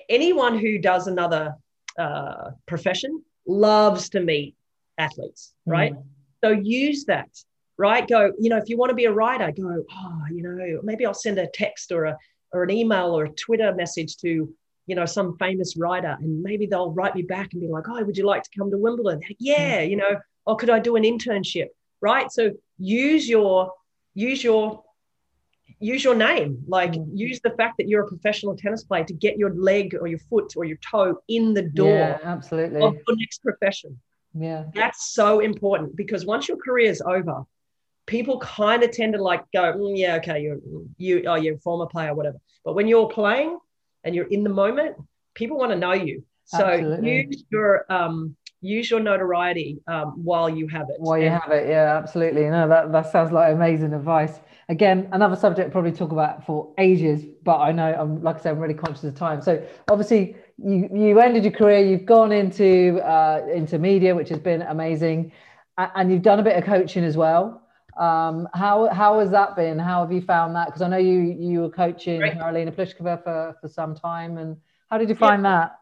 [0.10, 1.56] anyone who does another
[1.98, 4.56] uh, profession loves to meet
[4.98, 5.94] athletes right?
[5.94, 6.04] Mm.
[6.44, 7.30] so use that
[7.78, 8.08] right?
[8.08, 11.06] Go you know if you want to be a writer go oh you know maybe
[11.06, 12.18] i'll send a text or a
[12.52, 14.54] or an email or a twitter message to
[14.88, 18.04] you know some famous writer and maybe they'll write me back and be like oh
[18.04, 19.90] would you like to come to wimbledon yeah mm.
[19.90, 20.18] you know
[20.48, 21.68] or could i do an internship?
[22.02, 22.32] Right?
[22.32, 23.72] So use your
[24.18, 24.84] use your
[25.80, 26.64] use your name.
[26.68, 27.08] Like mm.
[27.14, 30.20] use the fact that you're a professional tennis player to get your leg or your
[30.20, 32.82] foot or your toe in the door yeah, absolutely.
[32.82, 34.00] of your next profession.
[34.34, 34.66] Yeah.
[34.74, 37.44] That's so important because once your career is over
[38.08, 40.60] people kind of tend to like go mm, yeah okay you're
[40.98, 42.38] you oh you're a former player whatever.
[42.66, 43.60] But when you're playing
[44.04, 44.96] and you're in the moment
[45.36, 46.24] people want to know you.
[46.46, 47.28] So absolutely.
[47.28, 50.96] use your um use your notoriety um, while you have it.
[51.00, 52.46] While you have it, yeah, absolutely.
[52.46, 54.40] No, that, that sounds like amazing advice.
[54.70, 58.52] Again, another subject probably talk about for ages, but I know I'm like I said,
[58.54, 59.42] I'm really conscious of time.
[59.42, 64.40] So obviously you you ended your career, you've gone into uh, into media, which has
[64.40, 65.32] been amazing,
[65.78, 67.62] and you've done a bit of coaching as well.
[67.98, 69.80] Um, how how has that been?
[69.80, 70.66] How have you found that?
[70.66, 72.20] Because I know you you were coaching.
[72.20, 74.58] Karolina Pliskova for for some time, and
[74.90, 75.60] how did you find yeah.
[75.60, 75.80] that?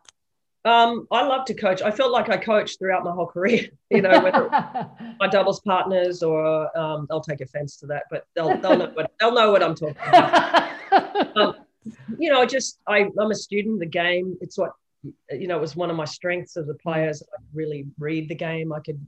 [0.66, 1.84] Um, I love to coach.
[1.84, 3.70] I felt like I coached throughout my whole career.
[3.92, 4.50] You know, whether
[5.20, 9.12] my doubles partners or um, I'll take offense to that, but they'll they'll know what
[9.20, 10.72] they'll know what I'm talking about.
[11.38, 11.56] um,
[12.18, 14.36] you know, just I, I'm a student of the game.
[14.42, 14.72] It's what
[15.32, 15.58] you know.
[15.58, 17.10] It was one of my strengths as a player.
[17.10, 18.74] Is I could really read the game.
[18.74, 19.00] I could,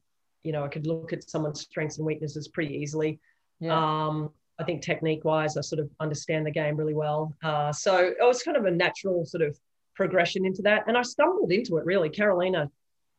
[0.43, 3.19] you know, I could look at someone's strengths and weaknesses pretty easily.
[3.59, 4.05] Yeah.
[4.05, 4.29] Um,
[4.59, 7.35] I think technique wise, I sort of understand the game really well.
[7.43, 9.57] Uh, so it was kind of a natural sort of
[9.97, 10.85] progression into that.
[10.87, 12.09] And I stumbled into it really.
[12.09, 12.69] Karolina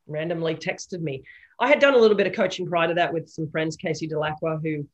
[0.07, 1.23] randomly texted me.
[1.61, 4.09] I had done a little bit of coaching prior to that with some friends, Casey
[4.09, 4.87] Dellacqua, who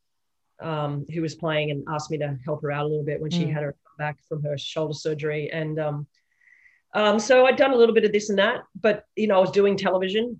[0.65, 3.29] um, who was playing and asked me to help her out a little bit when
[3.29, 3.53] she mm.
[3.53, 5.49] had her back from her shoulder surgery.
[5.51, 6.07] And um,
[6.93, 9.39] um, so I'd done a little bit of this and that, but you know, I
[9.39, 10.39] was doing television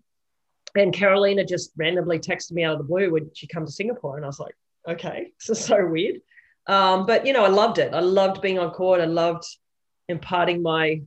[0.75, 4.15] and Karolina just randomly texted me out of the blue, would she come to Singapore?
[4.15, 4.55] And I was like,
[4.87, 6.21] okay, this is so weird.
[6.67, 7.93] Um, but you know, I loved it.
[7.93, 9.01] I loved being on court.
[9.01, 9.45] I loved
[10.07, 11.01] imparting my,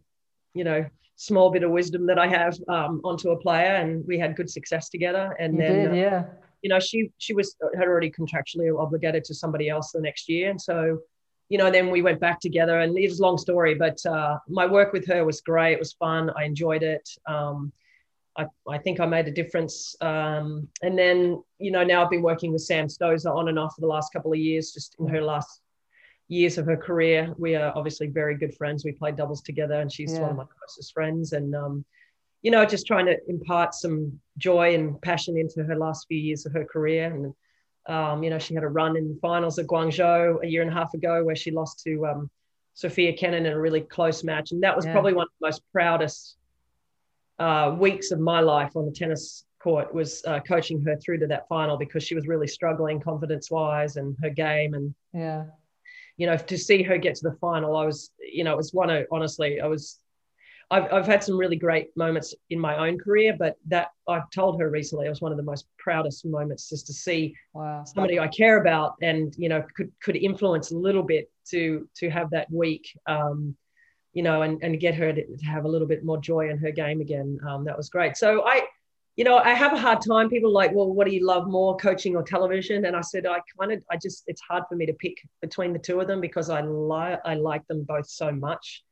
[0.55, 0.85] you know,
[1.17, 4.51] small bit of wisdom that I have um, onto a player, and we had good
[4.51, 5.37] success together.
[5.39, 6.25] And you then, did, uh, yeah,
[6.63, 10.51] you know, she she was had already contractually obligated to somebody else the next year,
[10.51, 11.01] and so,
[11.49, 12.81] you know, then we went back together.
[12.81, 15.73] And it was a long story, but uh, my work with her was great.
[15.73, 16.31] It was fun.
[16.37, 17.09] I enjoyed it.
[17.27, 17.73] Um,
[18.37, 19.97] I, I think I made a difference.
[20.01, 23.75] Um, and then, you know, now I've been working with Sam Stosur on and off
[23.75, 25.61] for the last couple of years, just in her last
[26.29, 27.35] years of her career.
[27.39, 28.85] We are obviously very good friends.
[28.85, 30.21] We play doubles together, and she's yeah.
[30.21, 31.33] one of my closest friends.
[31.33, 31.85] And, um,
[32.43, 36.47] you know, just trying to impart some joy and passion into her last few years
[36.47, 37.13] of her career.
[37.13, 37.35] And,
[37.93, 40.71] um, you know, she had a run in the finals at Guangzhou a year and
[40.71, 42.31] a half ago where she lost to um,
[42.75, 44.53] Sofia Kenin in a really close match.
[44.53, 44.93] And that was yeah.
[44.93, 46.37] probably one of the most proudest
[47.39, 51.27] uh, weeks of my life on the tennis court was uh, coaching her through to
[51.27, 55.45] that final because she was really struggling confidence wise and her game and yeah
[56.19, 58.75] you know to see her get to the final i was you know it was
[58.75, 60.01] one of honestly i was
[60.71, 64.61] I've, I've had some really great moments in my own career but that i've told
[64.61, 67.85] her recently it was one of the most proudest moments just to see wow.
[67.85, 72.11] somebody i care about and you know could could influence a little bit to to
[72.11, 73.57] have that week um,
[74.15, 76.59] you know, and, and get her to, to have a little bit more joy in
[76.59, 77.39] her game again.
[77.47, 78.17] Um, that was great.
[78.17, 78.63] So I,
[79.19, 80.31] you know, I have a hard time.
[80.31, 82.85] People like, well, what do you love more, coaching or television?
[82.85, 85.73] And I said, I kind of, I just, it's hard for me to pick between
[85.73, 88.85] the two of them because I like, I like them both so much.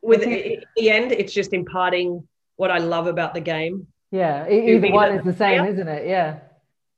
[0.00, 2.26] With in the end, it's just imparting
[2.56, 3.88] what I love about the game.
[4.10, 6.06] Yeah, either one is the same, player, isn't it?
[6.08, 6.38] Yeah.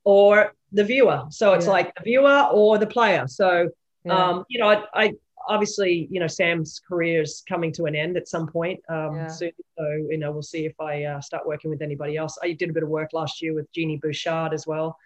[0.04, 1.24] Or the viewer.
[1.30, 1.72] So it's yeah.
[1.72, 3.26] like the viewer or the player.
[3.26, 3.68] So,
[4.04, 4.14] yeah.
[4.14, 5.14] um, you know, I, I
[5.48, 9.26] obviously, you know, Sam's career is coming to an end at some point um, yeah.
[9.28, 9.52] soon.
[9.76, 12.38] So, you know, we'll see if I uh, start working with anybody else.
[12.42, 14.96] I did a bit of work last year with Genie Bouchard as well.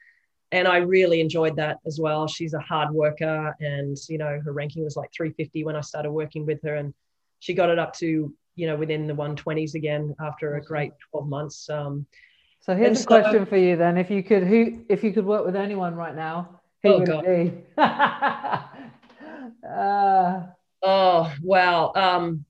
[0.51, 2.27] And I really enjoyed that as well.
[2.27, 6.11] She's a hard worker and, you know, her ranking was like 350 when I started
[6.11, 6.75] working with her.
[6.75, 6.93] And
[7.39, 11.27] she got it up to, you know, within the 120s again after a great 12
[11.27, 11.71] months.
[11.71, 12.07] Um,
[12.61, 13.97] so here's a so, question for you then.
[13.97, 17.09] If you could, who, if you could work with anyone right now, who oh would
[17.09, 17.25] God.
[17.27, 17.83] it be?
[19.69, 20.47] Uh,
[20.83, 21.93] oh wow.
[21.95, 22.45] Um,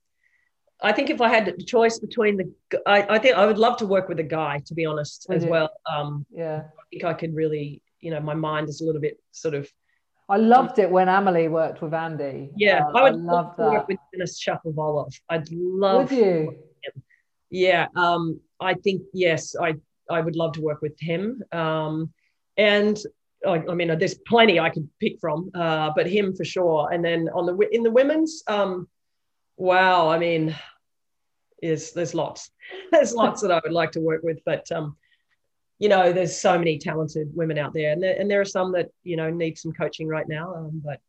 [0.82, 3.76] I think if I had a choice between the, I, I think I would love
[3.78, 5.70] to work with a guy, to be honest, as well.
[5.86, 6.64] Um, yeah.
[6.76, 9.70] I think I could really, you know, my mind is a little bit sort of.
[10.28, 12.50] I loved it when Amelie worked with Andy.
[12.56, 13.70] Yeah, uh, I would I love to that.
[13.70, 15.12] work with Denis Shapovalov.
[15.28, 16.10] I'd love.
[16.10, 16.56] Would you?
[17.50, 19.74] Yeah, um, I think yes, I
[20.10, 21.42] I would love to work with him.
[21.52, 22.12] Um,
[22.56, 22.98] and
[23.46, 26.90] I, I mean, there's plenty I could pick from, uh, but him for sure.
[26.92, 28.88] And then on the in the women's, um,
[29.56, 30.54] wow, I mean,
[31.62, 32.50] is there's lots,
[32.92, 34.96] there's lots that I would like to work with, but um,
[35.78, 38.72] you know, there's so many talented women out there, and there, and there are some
[38.72, 40.54] that you know need some coaching right now.
[40.54, 41.00] Um, but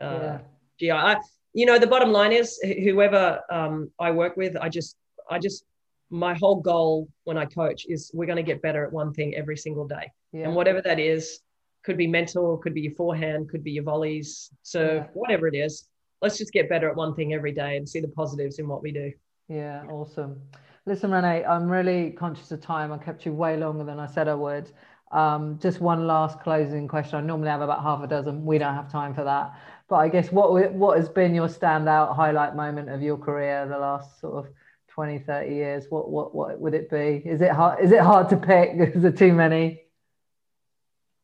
[0.00, 0.38] uh,
[0.78, 1.16] yeah, I,
[1.54, 4.96] you know, the bottom line is whoever um, I work with, I just,
[5.30, 5.64] I just,
[6.10, 9.34] my whole goal when I coach is we're going to get better at one thing
[9.34, 10.44] every single day, yeah.
[10.44, 11.40] and whatever that is,
[11.84, 15.08] could be mental, could be your forehand, could be your volleys, serve, yeah.
[15.14, 15.88] whatever it is.
[16.20, 18.82] Let's just get better at one thing every day and see the positives in what
[18.82, 19.12] we do.
[19.48, 20.40] Yeah, awesome.
[20.86, 22.92] Listen, Rennae, I'm really conscious of time.
[22.92, 24.70] I kept you way longer than I said I would.
[25.12, 27.18] Um, just one last closing question.
[27.18, 28.44] I normally have about half a dozen.
[28.44, 29.52] We don't have time for that.
[29.88, 33.78] But I guess what what has been your standout highlight moment of your career the
[33.78, 34.52] last sort of
[34.88, 35.86] 20, 30 years?
[35.90, 37.22] What what what would it be?
[37.26, 37.84] Is it hard?
[37.84, 38.70] Is it hard to pick?
[38.94, 39.82] Is there too many?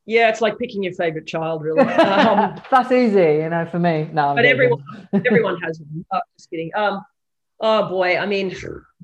[0.08, 1.80] Yeah, it's like picking your favorite child, really.
[1.80, 4.08] Um, That's easy, you know, for me.
[4.10, 4.82] No, but everyone,
[5.12, 5.82] everyone has.
[6.10, 6.70] Oh, just kidding.
[6.74, 7.04] Um,
[7.60, 8.48] oh boy, I mean,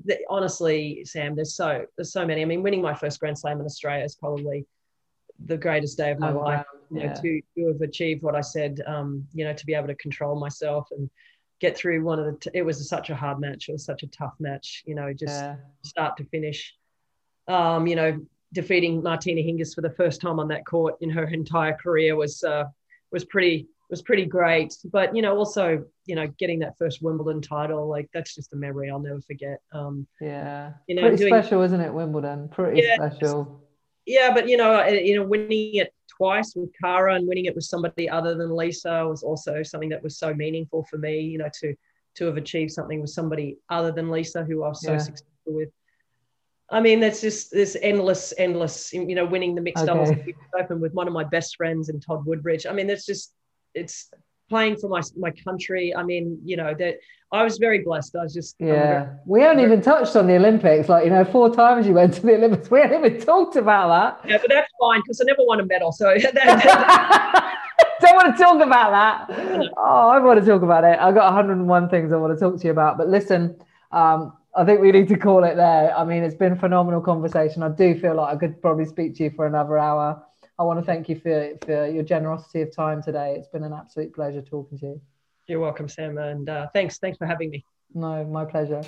[0.03, 2.41] the, honestly, Sam, there's so there's so many.
[2.41, 4.65] I mean, winning my first Grand Slam in Australia is probably
[5.45, 6.65] the greatest day of my oh, life.
[6.73, 6.79] Wow.
[6.89, 7.13] You know, yeah.
[7.13, 10.39] to, to have achieved what I said, um, you know, to be able to control
[10.39, 11.07] myself and
[11.61, 12.39] get through one of the.
[12.39, 13.69] T- it was such a hard match.
[13.69, 14.81] It was such a tough match.
[14.87, 15.57] You know, just yeah.
[15.83, 16.73] start to finish.
[17.47, 18.25] Um, you know,
[18.55, 22.43] defeating Martina Hingis for the first time on that court in her entire career was
[22.43, 22.63] uh,
[23.11, 24.73] was pretty was pretty great.
[24.91, 28.55] But you know, also you know, getting that first Wimbledon title, like that's just a
[28.55, 29.59] memory I'll never forget.
[29.71, 31.93] Um, yeah, you know, pretty doing, special, isn't it?
[31.93, 33.61] Wimbledon, pretty yeah, special.
[34.07, 37.55] Yeah, but you know, uh, you know, winning it twice with Cara and winning it
[37.55, 41.37] with somebody other than Lisa was also something that was so meaningful for me, you
[41.37, 41.75] know, to
[42.15, 44.97] to have achieved something with somebody other than Lisa, who I was so yeah.
[44.99, 45.69] successful with.
[46.69, 49.93] I mean, that's just this endless, endless, you know, winning the mixed okay.
[49.93, 50.11] doubles
[50.59, 52.65] open with one of my best friends and Todd Woodbridge.
[52.65, 53.33] I mean, that's just,
[53.75, 54.09] it's
[54.49, 55.95] playing for my my country.
[55.95, 56.95] I mean, you know, that
[57.31, 58.15] I was very blessed.
[58.15, 59.03] I was just yeah.
[59.03, 60.89] Very, we haven't even touched on the Olympics.
[60.89, 62.69] Like you know, four times you went to the Olympics.
[62.69, 64.29] We haven't even talked about that.
[64.29, 65.91] Yeah, but that's fine because I never won a medal.
[65.91, 66.13] So
[68.01, 69.71] don't want to talk about that.
[69.77, 70.97] Oh, I want to talk about it.
[70.99, 72.97] I've got 101 things I want to talk to you about.
[72.97, 73.55] But listen,
[73.91, 75.95] um, I think we need to call it there.
[75.95, 77.61] I mean, it's been a phenomenal conversation.
[77.61, 80.23] I do feel like I could probably speak to you for another hour.
[80.57, 83.35] I want to thank you for, for your generosity of time today.
[83.37, 85.01] It's been an absolute pleasure talking to you.
[85.47, 86.97] You're welcome, Sam, and uh, thanks.
[86.99, 87.65] Thanks for having me.
[87.93, 88.81] No, my pleasure.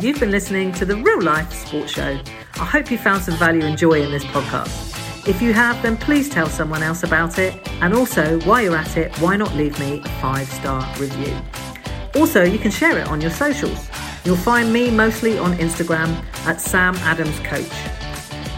[0.00, 2.20] You've been listening to the Real Life Sports Show.
[2.54, 4.97] I hope you found some value and joy in this podcast.
[5.28, 7.54] If you have, then please tell someone else about it.
[7.82, 11.36] And also, while you're at it, why not leave me a five star review?
[12.14, 13.90] Also, you can share it on your socials.
[14.24, 17.70] You'll find me mostly on Instagram at Sam Adams Coach.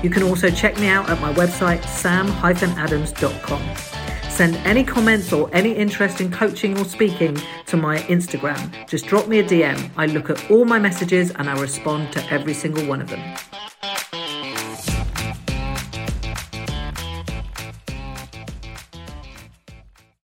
[0.04, 3.76] You can also check me out at my website, sam-adams.com.
[4.30, 8.88] Send any comments or any interest in coaching or speaking to my Instagram.
[8.88, 9.90] Just drop me a DM.
[9.96, 13.20] I look at all my messages and I respond to every single one of them.